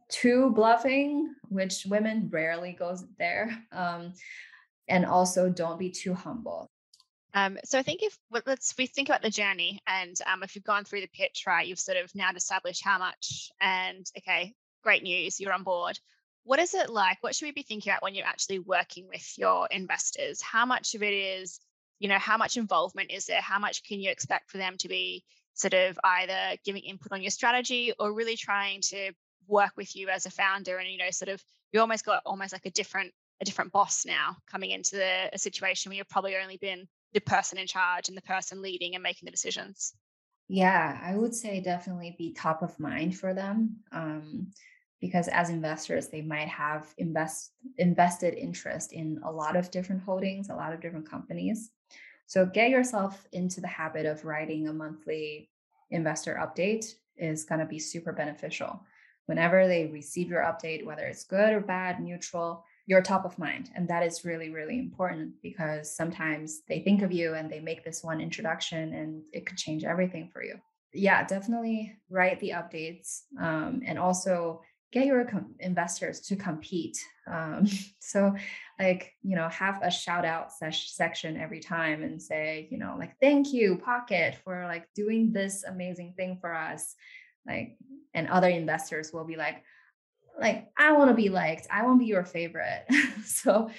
too 0.10 0.52
bluffing 0.52 1.34
which 1.50 1.86
women 1.88 2.30
rarely 2.32 2.74
goes 2.74 3.06
there 3.18 3.50
um, 3.72 4.14
and 4.88 5.06
also 5.06 5.50
don't 5.50 5.80
be 5.80 5.90
too 5.90 6.14
humble. 6.14 6.70
Um, 7.34 7.58
so 7.66 7.80
I 7.80 7.84
think 7.84 8.04
if 8.04 8.16
let's 8.46 8.76
we 8.78 8.86
think 8.86 9.10
about 9.10 9.24
the 9.24 9.30
journey, 9.30 9.80
and 9.88 10.16
um, 10.32 10.44
if 10.44 10.56
you've 10.56 10.64
gone 10.64 10.84
through 10.84 11.02
the 11.02 11.10
pitch, 11.14 11.46
right, 11.48 11.66
you've 11.66 11.80
sort 11.80 11.98
of 11.98 12.14
now 12.14 12.30
established 12.36 12.84
how 12.84 13.00
much, 13.00 13.50
and 13.60 14.06
okay, 14.20 14.54
great 14.84 15.02
news, 15.02 15.40
you're 15.40 15.54
on 15.54 15.64
board. 15.64 16.00
What 16.44 16.60
is 16.60 16.76
it 16.76 16.92
like? 16.92 17.18
What 17.22 17.34
should 17.34 17.46
we 17.46 17.52
be 17.52 17.64
thinking 17.64 17.92
about 17.92 18.04
when 18.04 18.14
you're 18.14 18.28
actually 18.28 18.60
working 18.60 19.08
with 19.08 19.26
your 19.38 19.68
investors? 19.72 20.42
How 20.42 20.66
much 20.66 20.94
of 20.94 21.02
it 21.02 21.14
is, 21.14 21.60
you 22.04 22.10
know, 22.10 22.20
how 22.20 22.36
much 22.36 22.58
involvement 22.58 23.12
is 23.12 23.28
there? 23.28 23.40
How 23.40 23.60
much 23.60 23.82
can 23.82 24.02
you 24.02 24.12
expect 24.12 24.52
for 24.52 24.58
them 24.58 24.76
to 24.80 24.90
be 24.90 25.24
sort 25.54 25.74
of 25.74 25.98
either 26.04 26.58
giving 26.66 26.84
input 26.84 27.14
on 27.14 27.22
your 27.22 27.32
strategy 27.32 27.94
or 27.98 28.14
really 28.14 28.36
trying 28.36 28.82
to 28.82 29.14
work 29.48 29.72
with 29.78 29.96
you 29.96 30.10
as 30.10 30.26
a 30.26 30.30
founder? 30.30 30.78
And 30.78 30.90
you 30.90 30.98
know, 30.98 31.10
sort 31.12 31.30
of 31.30 31.42
you 31.72 31.80
almost 31.80 32.04
got 32.04 32.22
almost 32.26 32.52
like 32.52 32.66
a 32.66 32.72
different 32.72 33.14
a 33.42 33.46
different 33.46 33.72
boss 33.72 34.06
now 34.06 34.36
coming 34.52 34.72
into 34.72 34.98
the, 34.98 35.30
a 35.32 35.40
situation 35.40 35.90
where 35.90 35.98
you've 35.98 36.10
probably 36.10 36.36
only 36.36 36.58
been 36.58 36.86
the 37.14 37.22
person 37.22 37.58
in 37.58 37.68
charge 37.68 38.10
and 38.10 38.18
the 38.18 38.22
person 38.24 38.62
leading 38.62 38.96
and 38.96 39.02
making 39.02 39.26
the 39.26 39.32
decisions? 39.32 39.94
Yeah, 40.50 41.00
I 41.02 41.16
would 41.16 41.34
say 41.34 41.62
definitely 41.62 42.16
be 42.18 42.34
top 42.34 42.64
of 42.64 42.78
mind 42.82 43.18
for 43.18 43.34
them. 43.34 43.78
Um, 43.94 44.48
because 45.00 45.28
as 45.28 45.50
investors, 45.50 46.08
they 46.08 46.22
might 46.22 46.48
have 46.48 46.94
invest 46.98 47.52
invested 47.78 48.36
interest 48.36 48.94
in 48.94 49.20
a 49.26 49.32
lot 49.32 49.58
of 49.58 49.70
different 49.70 50.02
holdings, 50.02 50.50
a 50.50 50.56
lot 50.56 50.72
of 50.72 50.80
different 50.80 51.10
companies. 51.10 51.72
So 52.34 52.48
get 52.48 52.72
yourself 52.72 53.28
into 53.32 53.62
the 53.62 53.68
habit 53.68 54.08
of 54.08 54.26
writing 54.26 54.68
a 54.68 54.74
monthly 54.74 55.52
investor 55.92 56.36
update 56.42 56.96
is 57.16 57.44
going 57.44 57.60
to 57.60 57.68
be 57.68 57.78
super 57.78 58.12
beneficial. 58.12 58.82
Whenever 59.28 59.68
they 59.68 59.86
receive 59.86 60.30
your 60.30 60.42
update, 60.42 60.84
whether 60.84 61.06
it's 61.06 61.26
good 61.26 61.54
or 61.54 61.60
bad, 61.60 62.02
neutral, 62.02 62.66
you're 62.88 63.04
top 63.04 63.24
of 63.24 63.38
mind. 63.38 63.70
And 63.76 63.88
that 63.88 64.02
is 64.02 64.26
really, 64.26 64.50
really 64.50 64.80
important 64.80 65.34
because 65.44 65.96
sometimes 65.96 66.64
they 66.68 66.80
think 66.80 67.04
of 67.04 67.12
you 67.12 67.36
and 67.36 67.52
they 67.52 67.60
make 67.60 67.86
this 67.86 68.04
one 68.04 68.20
introduction 68.20 68.96
and 68.96 69.22
it 69.32 69.46
could 69.46 69.58
change 69.60 69.84
everything 69.84 70.32
for 70.34 70.44
you. 70.44 70.56
Yeah, 70.92 71.24
definitely 71.28 71.96
write 72.10 72.40
the 72.40 72.54
updates 72.56 73.26
um, 73.40 73.84
and 73.86 74.00
also 74.00 74.64
get 74.94 75.08
your 75.08 75.26
com- 75.26 75.56
investors 75.60 76.22
to 76.22 76.36
compete. 76.36 76.98
Um, 77.28 77.68
so, 78.00 78.34
like, 78.80 79.12
you 79.24 79.36
know, 79.36 79.50
have 79.50 79.82
a 79.82 79.92
shout 79.92 80.24
out 80.24 80.52
ses- 80.54 80.94
section 80.94 81.36
every 81.36 81.60
time 81.60 82.04
and 82.04 82.22
say, 82.22 82.68
you 82.72 82.78
know, 82.78 82.96
like, 82.98 83.16
thank 83.20 83.52
you, 83.52 83.78
Pocket, 83.78 84.38
for 84.44 84.66
like 84.66 84.88
doing 84.94 85.34
this 85.34 85.64
amazing 85.64 86.14
thing 86.16 86.38
for 86.40 86.54
us. 86.54 86.96
Like, 87.46 87.78
and 88.14 88.28
other 88.28 88.48
investors 88.48 89.12
will 89.12 89.26
be 89.26 89.36
like, 89.36 89.64
like 90.40 90.68
i 90.78 90.92
want 90.92 91.10
to 91.10 91.14
be 91.14 91.30
liked 91.30 91.68
i 91.70 91.84
want 91.84 92.00
to 92.00 92.04
be 92.04 92.10
your 92.10 92.26
favorite 92.26 92.86
so 93.24 93.70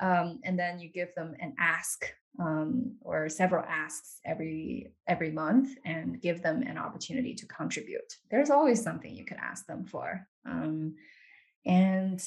um, 0.00 0.40
and 0.44 0.58
then 0.58 0.78
you 0.78 0.88
give 0.88 1.14
them 1.16 1.34
an 1.40 1.54
ask 1.58 2.06
um, 2.40 2.96
or 3.00 3.28
several 3.28 3.64
asks 3.64 4.20
every 4.24 4.92
every 5.06 5.30
month 5.30 5.76
and 5.84 6.20
give 6.20 6.42
them 6.42 6.62
an 6.62 6.78
opportunity 6.78 7.34
to 7.34 7.46
contribute. 7.46 8.18
There's 8.30 8.50
always 8.50 8.82
something 8.82 9.14
you 9.14 9.24
can 9.24 9.38
ask 9.38 9.66
them 9.66 9.84
for 9.84 10.26
um, 10.46 10.94
and 11.66 12.22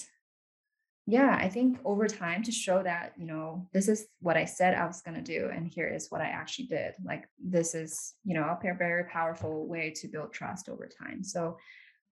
yeah 1.05 1.37
i 1.39 1.47
think 1.47 1.79
over 1.85 2.07
time 2.07 2.43
to 2.43 2.51
show 2.51 2.83
that 2.83 3.13
you 3.17 3.25
know 3.25 3.67
this 3.71 3.87
is 3.87 4.07
what 4.19 4.35
i 4.35 4.43
said 4.43 4.73
i 4.73 4.85
was 4.85 5.01
going 5.01 5.15
to 5.15 5.21
do 5.21 5.49
and 5.53 5.67
here 5.67 5.87
is 5.87 6.07
what 6.09 6.21
i 6.21 6.25
actually 6.25 6.65
did. 6.65 6.93
Like 7.03 7.29
this 7.39 7.75
is 7.75 8.13
you 8.23 8.33
know 8.33 8.43
a 8.43 8.73
very 8.75 9.05
powerful 9.05 9.67
way 9.67 9.91
to 9.97 10.07
build 10.07 10.33
trust 10.33 10.69
over 10.69 10.87
time. 10.87 11.23
So 11.23 11.57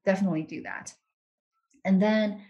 definitely 0.06 0.44
do 0.44 0.64
that. 0.64 0.94
And 1.84 2.02
then 2.02 2.42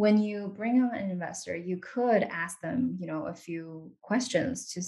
when 0.00 0.16
you 0.16 0.50
bring 0.56 0.82
on 0.82 0.94
an 0.94 1.10
investor, 1.10 1.54
you 1.54 1.76
could 1.76 2.22
ask 2.22 2.58
them, 2.62 2.96
you 2.98 3.06
know, 3.06 3.26
a 3.26 3.34
few 3.34 3.92
questions 4.00 4.72
to 4.72 4.80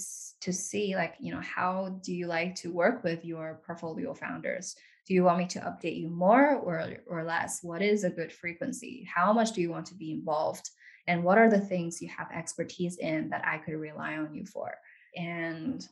to 0.43 0.51
see 0.51 0.95
like, 0.95 1.13
you 1.19 1.31
know, 1.31 1.39
how 1.41 1.99
do 2.03 2.11
you 2.11 2.25
like 2.25 2.55
to 2.55 2.71
work 2.71 3.03
with 3.03 3.23
your 3.23 3.61
portfolio 3.63 4.15
founders? 4.15 4.75
Do 5.05 5.13
you 5.13 5.23
want 5.23 5.37
me 5.37 5.45
to 5.49 5.59
update 5.59 5.99
you 6.01 6.09
more 6.09 6.55
or 6.55 6.93
or 7.05 7.23
less? 7.23 7.59
What 7.61 7.83
is 7.83 8.03
a 8.03 8.09
good 8.09 8.33
frequency? 8.33 9.07
How 9.15 9.31
much 9.33 9.51
do 9.51 9.61
you 9.61 9.69
want 9.69 9.85
to 9.87 9.95
be 10.03 10.13
involved? 10.13 10.67
And 11.05 11.23
what 11.23 11.37
are 11.37 11.51
the 11.51 11.67
things 11.69 12.01
you 12.01 12.09
have 12.17 12.31
expertise 12.31 12.97
in 12.97 13.29
that 13.29 13.45
I 13.45 13.59
could 13.59 13.75
rely 13.75 14.17
on 14.17 14.33
you 14.33 14.47
for? 14.47 14.73
And 15.15 15.87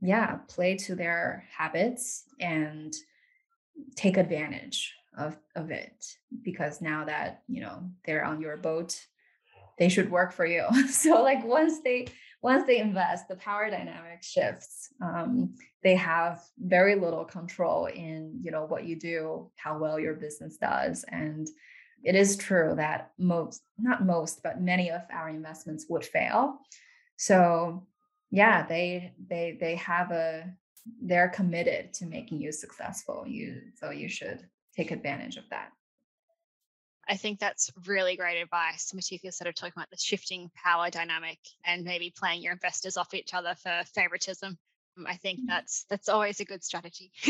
yeah, 0.00 0.36
play 0.46 0.76
to 0.86 0.94
their 0.94 1.48
habits 1.50 2.26
and 2.38 2.94
take 3.96 4.18
advantage 4.18 4.94
of 5.16 5.36
of 5.54 5.70
it 5.70 6.04
because 6.42 6.80
now 6.80 7.04
that 7.04 7.42
you 7.48 7.60
know 7.60 7.90
they're 8.04 8.24
on 8.24 8.40
your 8.40 8.56
boat 8.56 8.98
they 9.78 9.88
should 9.88 10.10
work 10.10 10.32
for 10.32 10.46
you. 10.46 10.64
So 10.88 11.22
like 11.22 11.44
once 11.44 11.80
they 11.82 12.08
once 12.42 12.66
they 12.66 12.78
invest 12.78 13.28
the 13.28 13.36
power 13.36 13.70
dynamic 13.70 14.22
shifts. 14.22 14.88
Um, 15.00 15.54
they 15.82 15.94
have 15.96 16.42
very 16.58 16.94
little 16.94 17.24
control 17.24 17.86
in 17.86 18.38
you 18.40 18.50
know 18.50 18.64
what 18.64 18.84
you 18.84 18.96
do 18.96 19.50
how 19.56 19.78
well 19.78 19.98
your 19.98 20.14
business 20.14 20.56
does. 20.56 21.04
And 21.08 21.48
it 22.04 22.14
is 22.14 22.36
true 22.36 22.74
that 22.76 23.12
most 23.18 23.62
not 23.78 24.04
most 24.04 24.42
but 24.42 24.60
many 24.60 24.90
of 24.90 25.02
our 25.12 25.28
investments 25.28 25.86
would 25.88 26.04
fail. 26.04 26.58
So 27.16 27.86
yeah 28.30 28.66
they 28.66 29.14
they 29.28 29.56
they 29.58 29.76
have 29.76 30.10
a 30.10 30.52
they're 31.00 31.28
committed 31.28 31.92
to 31.94 32.06
making 32.06 32.40
you 32.40 32.52
successful. 32.52 33.24
You 33.26 33.62
so 33.76 33.90
you 33.90 34.08
should 34.08 34.46
take 34.76 34.90
advantage 34.90 35.36
of 35.36 35.44
that. 35.50 35.70
I 37.08 37.16
think 37.16 37.40
that's 37.40 37.70
really 37.86 38.16
great 38.16 38.40
advice, 38.40 38.92
particularly 38.92 39.32
sort 39.32 39.48
of 39.48 39.54
talking 39.54 39.72
about 39.76 39.90
the 39.90 39.96
shifting 39.96 40.50
power 40.54 40.88
dynamic 40.88 41.38
and 41.64 41.84
maybe 41.84 42.12
playing 42.16 42.42
your 42.42 42.52
investors 42.52 42.96
off 42.96 43.12
each 43.12 43.34
other 43.34 43.54
for 43.60 43.82
favoritism. 43.94 44.56
Um, 44.96 45.06
I 45.06 45.16
think 45.16 45.40
mm-hmm. 45.40 45.48
that's 45.48 45.84
that's 45.90 46.08
always 46.08 46.40
a 46.40 46.44
good 46.44 46.62
strategy. 46.62 47.10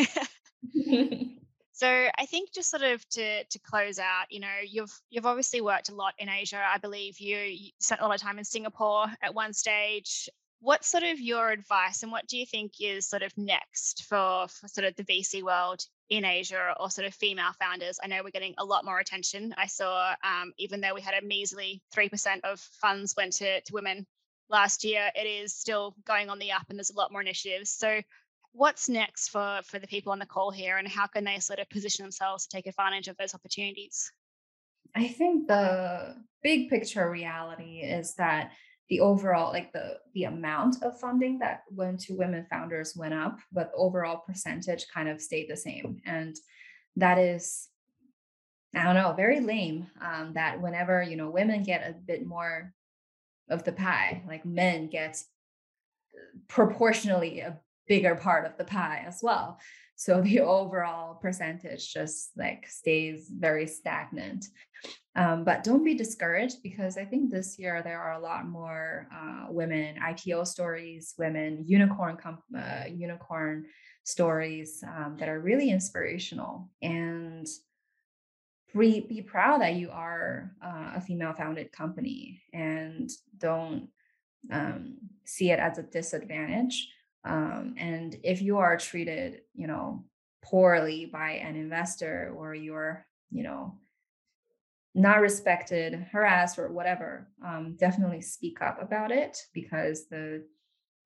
so 1.72 1.88
I 1.88 2.26
think 2.26 2.52
just 2.52 2.70
sort 2.70 2.82
of 2.82 3.08
to 3.10 3.44
to 3.44 3.58
close 3.60 3.98
out, 3.98 4.26
you 4.30 4.40
know, 4.40 4.58
you've 4.66 4.92
you've 5.10 5.26
obviously 5.26 5.60
worked 5.60 5.88
a 5.88 5.94
lot 5.94 6.14
in 6.18 6.28
Asia. 6.28 6.62
I 6.62 6.78
believe 6.78 7.18
you, 7.18 7.38
you 7.38 7.70
spent 7.80 8.00
a 8.00 8.04
lot 8.04 8.14
of 8.14 8.20
time 8.20 8.38
in 8.38 8.44
Singapore 8.44 9.06
at 9.22 9.34
one 9.34 9.52
stage. 9.54 10.28
What's 10.64 10.86
sort 10.86 11.02
of 11.02 11.18
your 11.18 11.50
advice 11.50 12.04
and 12.04 12.12
what 12.12 12.28
do 12.28 12.38
you 12.38 12.46
think 12.46 12.74
is 12.78 13.08
sort 13.08 13.22
of 13.22 13.36
next 13.36 14.04
for, 14.04 14.46
for 14.46 14.68
sort 14.68 14.84
of 14.84 14.94
the 14.94 15.02
VC 15.02 15.42
world 15.42 15.84
in 16.08 16.24
Asia 16.24 16.72
or 16.78 16.88
sort 16.88 17.06
of 17.06 17.14
female 17.14 17.52
founders. 17.58 17.98
I 18.00 18.06
know 18.06 18.20
we're 18.22 18.30
getting 18.30 18.54
a 18.58 18.64
lot 18.64 18.84
more 18.84 19.00
attention. 19.00 19.52
I 19.58 19.66
saw, 19.66 20.14
um, 20.22 20.52
even 20.58 20.80
though 20.80 20.94
we 20.94 21.00
had 21.00 21.20
a 21.20 21.26
measly 21.26 21.82
3% 21.96 22.40
of 22.44 22.60
funds 22.60 23.14
went 23.16 23.32
to, 23.34 23.60
to 23.60 23.72
women 23.72 24.06
last 24.48 24.84
year, 24.84 25.10
it 25.16 25.26
is 25.26 25.52
still 25.52 25.96
going 26.06 26.28
on 26.28 26.38
the 26.38 26.52
up 26.52 26.66
and 26.68 26.78
there's 26.78 26.90
a 26.90 26.96
lot 26.96 27.10
more 27.10 27.22
initiatives. 27.22 27.70
So, 27.70 28.00
what's 28.52 28.88
next 28.88 29.30
for, 29.30 29.62
for 29.64 29.78
the 29.78 29.86
people 29.86 30.12
on 30.12 30.18
the 30.18 30.26
call 30.26 30.50
here 30.50 30.76
and 30.76 30.86
how 30.86 31.06
can 31.06 31.24
they 31.24 31.38
sort 31.38 31.58
of 31.58 31.68
position 31.70 32.04
themselves 32.04 32.46
to 32.46 32.54
take 32.54 32.66
advantage 32.66 33.08
of 33.08 33.16
those 33.16 33.34
opportunities? 33.34 34.12
I 34.94 35.08
think 35.08 35.48
the 35.48 36.16
big 36.42 36.68
picture 36.68 37.10
reality 37.10 37.80
is 37.80 38.14
that 38.16 38.52
the 38.92 39.00
overall 39.00 39.50
like 39.50 39.72
the 39.72 39.96
the 40.12 40.24
amount 40.24 40.82
of 40.82 41.00
funding 41.00 41.38
that 41.38 41.62
went 41.70 41.98
to 41.98 42.14
women 42.14 42.44
founders 42.50 42.94
went 42.94 43.14
up 43.14 43.38
but 43.50 43.72
overall 43.74 44.18
percentage 44.18 44.84
kind 44.92 45.08
of 45.08 45.18
stayed 45.18 45.48
the 45.48 45.56
same. 45.56 45.98
And 46.04 46.36
that 46.96 47.16
is 47.16 47.68
i 48.74 48.82
don't 48.82 48.94
know 48.94 49.14
very 49.14 49.40
lame 49.40 49.86
um, 50.02 50.34
that 50.34 50.60
whenever 50.60 51.02
you 51.02 51.16
know 51.16 51.30
women 51.30 51.62
get 51.62 51.88
a 51.88 51.94
bit 51.94 52.26
more 52.26 52.74
of 53.48 53.64
the 53.64 53.72
pie 53.72 54.22
like 54.28 54.44
men 54.44 54.88
get 54.88 55.22
proportionally 56.48 57.40
a 57.40 57.58
bigger 57.88 58.14
part 58.14 58.44
of 58.44 58.58
the 58.58 58.64
pie 58.64 59.02
as 59.06 59.20
well 59.22 59.58
so 59.96 60.20
the 60.20 60.40
overall 60.58 61.14
percentage 61.14 61.92
just 61.92 62.30
like 62.36 62.66
stays 62.68 63.30
very 63.30 63.66
stagnant. 63.66 64.46
Um, 65.14 65.44
but 65.44 65.62
don't 65.62 65.84
be 65.84 65.94
discouraged 65.94 66.62
because 66.62 66.96
i 66.96 67.04
think 67.04 67.30
this 67.30 67.58
year 67.58 67.82
there 67.82 68.00
are 68.00 68.14
a 68.14 68.18
lot 68.18 68.48
more 68.48 69.06
uh, 69.14 69.46
women 69.50 69.96
ipo 69.96 70.44
stories 70.44 71.14
women 71.18 71.64
unicorn 71.66 72.16
comp- 72.16 72.42
uh, 72.56 72.84
unicorn 72.90 73.66
stories 74.04 74.82
um, 74.86 75.16
that 75.18 75.28
are 75.28 75.40
really 75.40 75.70
inspirational. 75.70 76.70
And 76.80 77.46
be, 78.76 79.00
be 79.00 79.22
proud 79.22 79.60
that 79.60 79.74
you 79.74 79.90
are 79.90 80.52
uh, 80.64 80.92
a 80.96 81.00
female 81.00 81.34
founded 81.34 81.72
company 81.72 82.42
and 82.52 83.10
don't 83.38 83.88
um, 84.50 84.96
see 85.24 85.50
it 85.50 85.58
as 85.58 85.78
a 85.78 85.82
disadvantage 85.82 86.88
um, 87.24 87.74
and 87.78 88.18
if 88.22 88.42
you 88.42 88.58
are 88.58 88.76
treated, 88.76 89.42
you 89.54 89.66
know, 89.66 90.04
poorly 90.42 91.06
by 91.06 91.32
an 91.32 91.56
investor 91.56 92.32
or 92.36 92.54
you're, 92.54 93.06
you 93.30 93.42
know, 93.42 93.78
not 94.94 95.20
respected, 95.20 96.06
harassed, 96.12 96.58
or 96.58 96.68
whatever, 96.70 97.28
um, 97.44 97.76
definitely 97.78 98.20
speak 98.20 98.60
up 98.60 98.82
about 98.82 99.10
it 99.10 99.38
because 99.52 100.08
the 100.08 100.44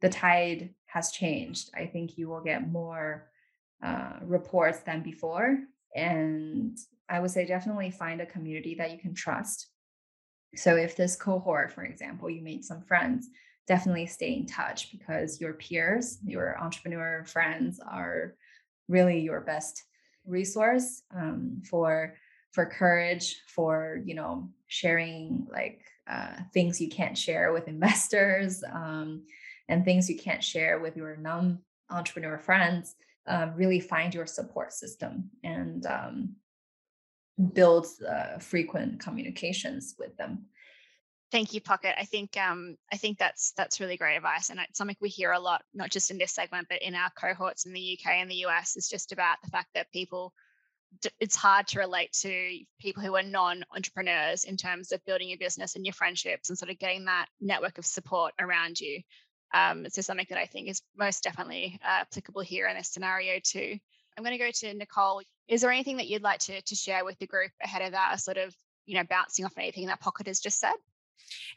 the 0.00 0.08
tide 0.08 0.74
has 0.86 1.10
changed. 1.10 1.70
I 1.74 1.86
think 1.86 2.18
you 2.18 2.28
will 2.28 2.42
get 2.42 2.70
more 2.70 3.30
uh, 3.82 4.14
reports 4.22 4.80
than 4.80 5.02
before, 5.02 5.58
and 5.94 6.76
I 7.08 7.20
would 7.20 7.30
say 7.30 7.46
definitely 7.46 7.90
find 7.90 8.20
a 8.20 8.26
community 8.26 8.74
that 8.74 8.90
you 8.90 8.98
can 8.98 9.14
trust. 9.14 9.68
So 10.54 10.76
if 10.76 10.96
this 10.96 11.16
cohort, 11.16 11.72
for 11.72 11.84
example, 11.84 12.28
you 12.28 12.42
made 12.42 12.64
some 12.64 12.82
friends, 12.82 13.28
definitely 13.66 14.06
stay 14.06 14.34
in 14.34 14.46
touch 14.46 14.92
because 14.92 15.40
your 15.40 15.54
peers, 15.54 16.18
your 16.24 16.58
entrepreneur 16.60 17.24
friends 17.24 17.80
are 17.80 18.34
really 18.88 19.20
your 19.20 19.40
best 19.40 19.82
resource 20.24 21.02
um, 21.14 21.62
for 21.68 22.14
for 22.52 22.64
courage, 22.64 23.36
for 23.48 24.00
you 24.04 24.14
know 24.14 24.48
sharing 24.66 25.46
like 25.50 25.82
uh, 26.08 26.36
things 26.54 26.80
you 26.80 26.88
can't 26.88 27.18
share 27.18 27.52
with 27.52 27.68
investors 27.68 28.62
um, 28.72 29.22
and 29.68 29.84
things 29.84 30.08
you 30.08 30.16
can't 30.16 30.42
share 30.42 30.78
with 30.78 30.96
your 30.96 31.16
non 31.16 31.58
entrepreneur 31.90 32.38
friends. 32.38 32.94
Um, 33.28 33.54
really 33.56 33.80
find 33.80 34.14
your 34.14 34.26
support 34.26 34.72
system 34.72 35.30
and 35.42 35.84
um, 35.86 36.36
build 37.52 37.86
uh, 38.08 38.38
frequent 38.38 39.00
communications 39.00 39.96
with 39.98 40.16
them. 40.16 40.46
Thank 41.32 41.52
you, 41.52 41.60
Pocket. 41.60 41.94
I 41.98 42.04
think 42.04 42.36
um, 42.36 42.76
I 42.92 42.96
think 42.96 43.18
that's 43.18 43.52
that's 43.56 43.80
really 43.80 43.96
great 43.96 44.16
advice, 44.16 44.50
and 44.50 44.60
it's 44.60 44.78
something 44.78 44.96
we 45.00 45.08
hear 45.08 45.32
a 45.32 45.40
lot, 45.40 45.62
not 45.74 45.90
just 45.90 46.10
in 46.10 46.18
this 46.18 46.32
segment, 46.32 46.68
but 46.70 46.82
in 46.82 46.94
our 46.94 47.10
cohorts 47.20 47.66
in 47.66 47.72
the 47.72 47.98
UK 47.98 48.12
and 48.14 48.30
the 48.30 48.46
US. 48.46 48.76
Is 48.76 48.88
just 48.88 49.10
about 49.10 49.38
the 49.42 49.50
fact 49.50 49.68
that 49.74 49.90
people, 49.90 50.32
it's 51.18 51.34
hard 51.34 51.66
to 51.68 51.80
relate 51.80 52.12
to 52.20 52.58
people 52.80 53.02
who 53.02 53.16
are 53.16 53.24
non-entrepreneurs 53.24 54.44
in 54.44 54.56
terms 54.56 54.92
of 54.92 55.04
building 55.04 55.28
your 55.28 55.38
business 55.38 55.74
and 55.74 55.84
your 55.84 55.94
friendships 55.94 56.48
and 56.48 56.56
sort 56.56 56.70
of 56.70 56.78
getting 56.78 57.06
that 57.06 57.26
network 57.40 57.78
of 57.78 57.86
support 57.86 58.32
around 58.40 58.78
you. 58.78 59.00
Um, 59.52 59.86
so 59.88 60.02
something 60.02 60.26
that 60.30 60.38
I 60.38 60.46
think 60.46 60.68
is 60.68 60.82
most 60.96 61.24
definitely 61.24 61.80
uh, 61.84 62.02
applicable 62.02 62.42
here 62.42 62.68
in 62.68 62.76
this 62.76 62.92
scenario 62.92 63.40
too. 63.42 63.76
I'm 64.16 64.24
going 64.24 64.38
to 64.38 64.44
go 64.44 64.50
to 64.50 64.74
Nicole. 64.74 65.22
Is 65.48 65.60
there 65.60 65.72
anything 65.72 65.96
that 65.96 66.06
you'd 66.06 66.22
like 66.22 66.38
to 66.40 66.62
to 66.62 66.74
share 66.76 67.04
with 67.04 67.18
the 67.18 67.26
group 67.26 67.50
ahead 67.60 67.82
of 67.82 67.92
that, 67.92 68.20
sort 68.20 68.36
of 68.36 68.54
you 68.86 68.96
know 68.96 69.04
bouncing 69.10 69.44
off 69.44 69.58
anything 69.58 69.86
that 69.86 70.00
Pocket 70.00 70.28
has 70.28 70.38
just 70.38 70.60
said? 70.60 70.74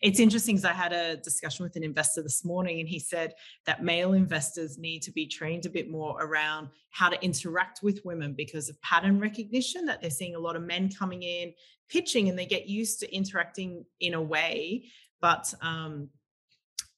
It's 0.02 0.20
interesting 0.20 0.56
because 0.56 0.70
I 0.70 0.74
had 0.74 0.94
a 0.94 1.18
discussion 1.18 1.64
with 1.64 1.76
an 1.76 1.84
investor 1.84 2.22
this 2.22 2.46
morning, 2.46 2.80
and 2.80 2.88
he 2.88 3.00
said 3.00 3.34
that 3.66 3.84
male 3.84 4.14
investors 4.14 4.78
need 4.78 5.02
to 5.04 5.12
be 5.12 5.28
trained 5.28 5.66
a 5.66 5.70
bit 5.70 5.90
more 5.90 6.22
around 6.22 6.70
how 6.92 7.10
to 7.10 7.24
interact 7.24 7.82
with 7.84 8.02
women 8.06 8.34
because 8.34 8.70
of 8.70 8.82
pattern 8.82 9.20
recognition. 9.20 9.86
That 9.86 10.02
they're 10.02 10.10
seeing 10.10 10.36
a 10.36 10.40
lot 10.40 10.56
of 10.56 10.64
men 10.64 10.90
coming 10.90 11.24
in, 11.24 11.54
pitching, 11.90 12.30
and 12.30 12.38
they 12.38 12.46
get 12.46 12.68
used 12.68 13.00
to 13.02 13.16
interacting 13.16 13.86
in 14.00 14.14
a 14.14 14.22
way. 14.22 14.86
But 15.22 15.54
um, 15.62 16.10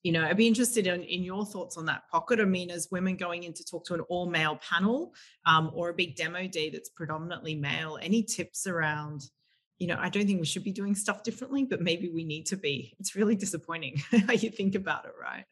you 0.04 0.12
know, 0.12 0.24
I'd 0.24 0.38
be 0.38 0.48
interested 0.48 0.88
in, 0.88 1.04
in 1.04 1.24
your 1.24 1.46
thoughts 1.46 1.78
on 1.78 1.86
that 1.86 2.08
pocket. 2.12 2.40
I 2.40 2.46
mean, 2.46 2.72
as 2.72 2.88
women 2.92 3.16
going 3.16 3.44
in 3.44 3.54
to 3.54 3.64
talk 3.64 3.86
to 3.86 3.94
an 3.94 4.02
all 4.02 4.28
male 4.28 4.60
panel 4.68 5.14
um, 5.46 5.72
or 5.74 5.90
a 5.90 5.94
big 5.94 6.16
demo 6.16 6.48
day 6.48 6.70
that's 6.70 6.90
predominantly 6.90 7.56
male, 7.56 8.00
any 8.02 8.24
tips 8.24 8.66
around? 8.66 9.24
You 9.82 9.88
know, 9.88 9.98
I 10.00 10.10
don't 10.10 10.28
think 10.28 10.40
we 10.40 10.46
should 10.46 10.64
be 10.64 10.72
doing 10.72 10.94
stuff 10.94 11.24
differently, 11.24 11.66
but 11.66 11.82
maybe 11.82 12.08
we 12.08 12.24
need 12.24 12.46
to 12.48 12.56
be. 12.56 12.94
It's 13.00 13.16
really 13.16 13.36
disappointing 13.36 13.98
how 14.28 14.34
you 14.34 14.52
think 14.52 14.76
about 14.76 15.06
it, 15.06 15.14
right? 15.20 15.46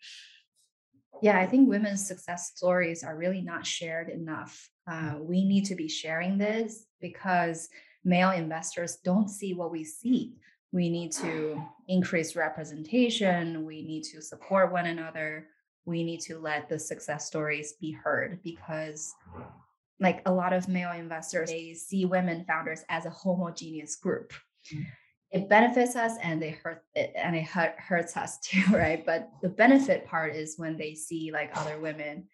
Yeah, 1.23 1.39
I 1.39 1.47
think 1.47 1.67
women's 1.67 2.05
success 2.07 2.51
stories 2.55 3.03
are 3.03 3.17
really 3.17 3.41
not 3.41 3.65
shared 3.65 4.07
enough. 4.07 4.69
Uh, 4.89 5.15
we 5.19 5.43
need 5.43 5.65
to 5.65 5.75
be 5.75 5.89
sharing 5.89 6.37
this 6.37 6.85
because 7.01 7.69
male 8.05 8.29
investors 8.29 8.99
don't 9.03 9.29
see 9.29 9.55
what 9.55 9.71
we 9.71 9.83
see. 9.83 10.35
We 10.71 10.89
need 10.89 11.11
to 11.13 11.59
increase 11.87 12.35
representation. 12.35 13.65
We 13.65 13.81
need 13.81 14.03
to 14.13 14.21
support 14.21 14.71
one 14.71 14.85
another. 14.85 15.47
We 15.85 16.03
need 16.03 16.21
to 16.21 16.37
let 16.37 16.69
the 16.69 16.77
success 16.77 17.25
stories 17.25 17.73
be 17.81 17.93
heard 17.93 18.41
because 18.43 19.11
like 19.99 20.21
a 20.25 20.31
lot 20.31 20.53
of 20.53 20.67
male 20.67 20.91
investors, 20.91 21.49
they 21.49 21.73
see 21.73 22.05
women 22.05 22.45
founders 22.45 22.83
as 22.89 23.05
a 23.05 23.09
homogeneous 23.09 23.95
group. 23.95 24.33
Mm-hmm. 24.73 24.83
It 25.31 25.49
benefits 25.49 25.95
us 25.95 26.13
and 26.23 26.41
they 26.41 26.51
hurt 26.51 26.83
it 26.95 27.13
and 27.15 27.35
it 27.35 27.43
hurts 27.43 28.17
us 28.17 28.39
too, 28.43 28.63
right? 28.71 29.05
But 29.05 29.29
the 29.41 29.49
benefit 29.49 30.07
part 30.07 30.35
is 30.35 30.57
when 30.57 30.77
they 30.77 30.95
see 30.95 31.31
like 31.31 31.51
other 31.53 31.79
women 31.79 32.27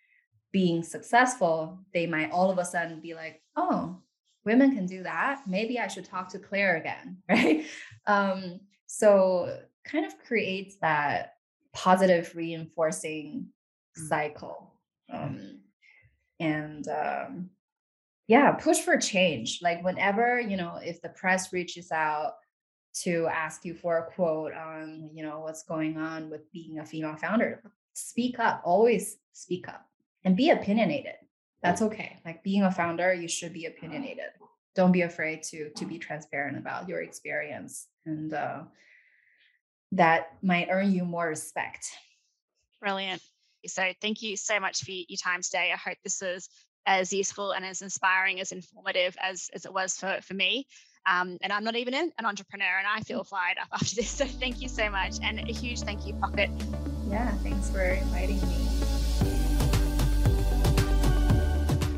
being 0.52 0.84
successful, 0.84 1.80
they 1.94 2.08
might 2.08 2.32
all 2.32 2.50
of 2.50 2.58
a 2.58 2.66
sudden 2.66 3.02
be 3.02 3.14
like, 3.14 3.42
oh, 3.58 4.00
women 4.46 4.74
can 4.74 4.86
do 4.86 5.04
that. 5.04 5.42
Maybe 5.48 5.80
I 5.80 5.88
should 5.88 6.06
talk 6.06 6.30
to 6.30 6.40
Claire 6.40 6.78
again, 6.78 7.18
right? 7.30 7.66
Um, 8.08 8.62
so 8.86 9.60
kind 9.84 10.06
of 10.06 10.18
creates 10.20 10.78
that 10.82 11.34
positive 11.74 12.32
reinforcing 12.36 13.48
mm. 14.00 14.08
cycle. 14.08 14.74
Um, 15.12 15.60
and 16.40 16.88
um, 16.88 17.50
yeah 18.28 18.52
push 18.52 18.80
for 18.80 18.98
change 18.98 19.60
like 19.62 19.84
whenever 19.84 20.40
you 20.40 20.58
know 20.58 20.80
if 20.82 21.02
the 21.02 21.10
press 21.10 21.54
reaches 21.54 21.92
out 21.92 22.34
to 22.94 23.28
ask 23.28 23.66
you 23.66 23.74
for 23.74 23.98
a 23.98 24.12
quote 24.14 24.54
on 24.54 25.10
you 25.14 25.24
know 25.24 25.40
what's 25.40 25.64
going 25.64 25.98
on 25.98 26.30
with 26.30 26.52
being 26.52 26.80
a 26.80 26.86
female 26.86 27.16
founder 27.16 27.62
speak 27.94 28.40
up 28.40 28.62
always 28.64 29.18
speak 29.34 29.68
up 29.68 29.86
and 30.24 30.36
be 30.36 30.50
opinionated. 30.50 31.14
That's 31.62 31.82
okay 31.82 32.20
like 32.26 32.44
being 32.44 32.64
a 32.64 32.72
founder 32.72 33.14
you 33.14 33.28
should 33.28 33.54
be 33.54 33.66
opinionated. 33.66 34.32
Don't 34.76 34.92
be 34.92 35.02
afraid 35.02 35.44
to 35.44 35.70
to 35.72 35.86
be 35.86 35.98
transparent 35.98 36.58
about 36.58 36.88
your 36.88 37.02
experience 37.02 37.88
and 38.06 38.34
uh, 38.34 38.64
that 39.94 40.38
might 40.42 40.68
earn 40.70 40.92
you 40.92 41.06
more 41.06 41.28
respect. 41.28 41.88
Brilliant. 42.82 43.22
So 43.66 43.92
thank 44.00 44.22
you 44.22 44.38
so 44.38 44.60
much 44.60 44.84
for 44.84 44.92
your 44.92 45.18
time 45.22 45.42
today. 45.42 45.72
I 45.74 45.78
hope 45.78 45.98
this 46.04 46.22
is 46.22 46.50
as 46.86 47.12
useful 47.12 47.52
and 47.52 47.66
as 47.66 47.82
inspiring, 47.82 48.40
as 48.40 48.52
informative 48.52 49.16
as, 49.22 49.50
as 49.54 49.66
it 49.66 49.74
was 49.74 49.98
for, 49.98 50.20
for 50.22 50.34
me. 50.34 50.68
Um, 51.08 51.38
and 51.42 51.54
I'm 51.54 51.64
not 51.64 51.76
even 51.76 51.94
an, 51.94 52.12
entrepreneur, 52.24 52.78
and 52.80 52.88
I 52.88 53.02
feel 53.02 53.24
fired 53.24 53.58
up 53.62 53.68
after 53.74 53.96
this. 53.96 54.10
So 54.10 54.26
thank 54.26 54.62
you 54.62 54.70
so 54.70 54.90
much, 54.90 55.16
and 55.22 55.40
a 55.40 55.54
huge 55.54 55.82
thank 55.82 56.06
you, 56.06 56.14
Pocket. 56.16 56.50
Yeah, 57.10 57.32
thanks 57.44 57.70
for 57.70 57.84
inviting 57.84 58.42
me. 58.42 58.66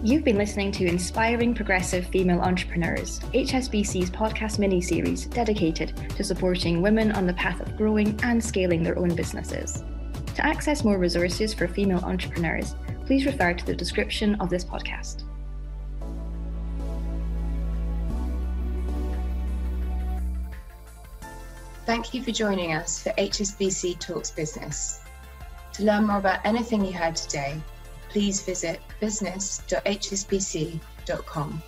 You've 0.04 0.23
been 0.23 0.38
listening 0.38 0.71
to 0.73 0.86
Inspiring 0.86 1.54
Progressive 1.54 2.08
Female 2.08 2.39
Entrepreneurs, 2.39 3.19
HSBC's 3.34 4.10
podcast 4.10 4.58
mini 4.60 4.80
series 4.80 5.26
dedicated 5.26 5.97
to 6.15 6.23
supporting 6.23 6.82
women 6.82 7.12
on 7.12 7.26
the 7.26 7.34
path 7.34 7.60
of 7.60 7.76
growing 7.76 8.17
and 8.23 8.41
scaling 8.41 8.84
their 8.84 8.97
own 8.97 9.13
businesses. 9.15 9.84
To 10.36 10.45
access 10.45 10.86
more 10.86 10.97
resources 10.97 11.54
for 11.54 11.67
female 11.67 12.00
entrepreneurs, 12.06 12.76
please 13.08 13.26
refer 13.26 13.54
to 13.54 13.65
the 13.65 13.74
description 13.74 14.36
of 14.36 14.50
this 14.50 14.65
podcast. 14.65 15.24
Thank 21.86 22.13
you 22.13 22.22
for 22.22 22.32
joining 22.32 22.74
us 22.74 23.02
for 23.02 23.12
HSBC 23.12 23.98
Talks 24.00 24.30
Business. 24.30 25.00
To 25.72 25.84
learn 25.84 26.06
more 26.06 26.17
about 26.17 26.46
anything 26.46 26.84
you 26.84 26.91
heard 26.91 27.15
today, 27.15 27.62
please 28.10 28.41
visit 28.41 28.82
business.hsbc.com. 29.00 31.63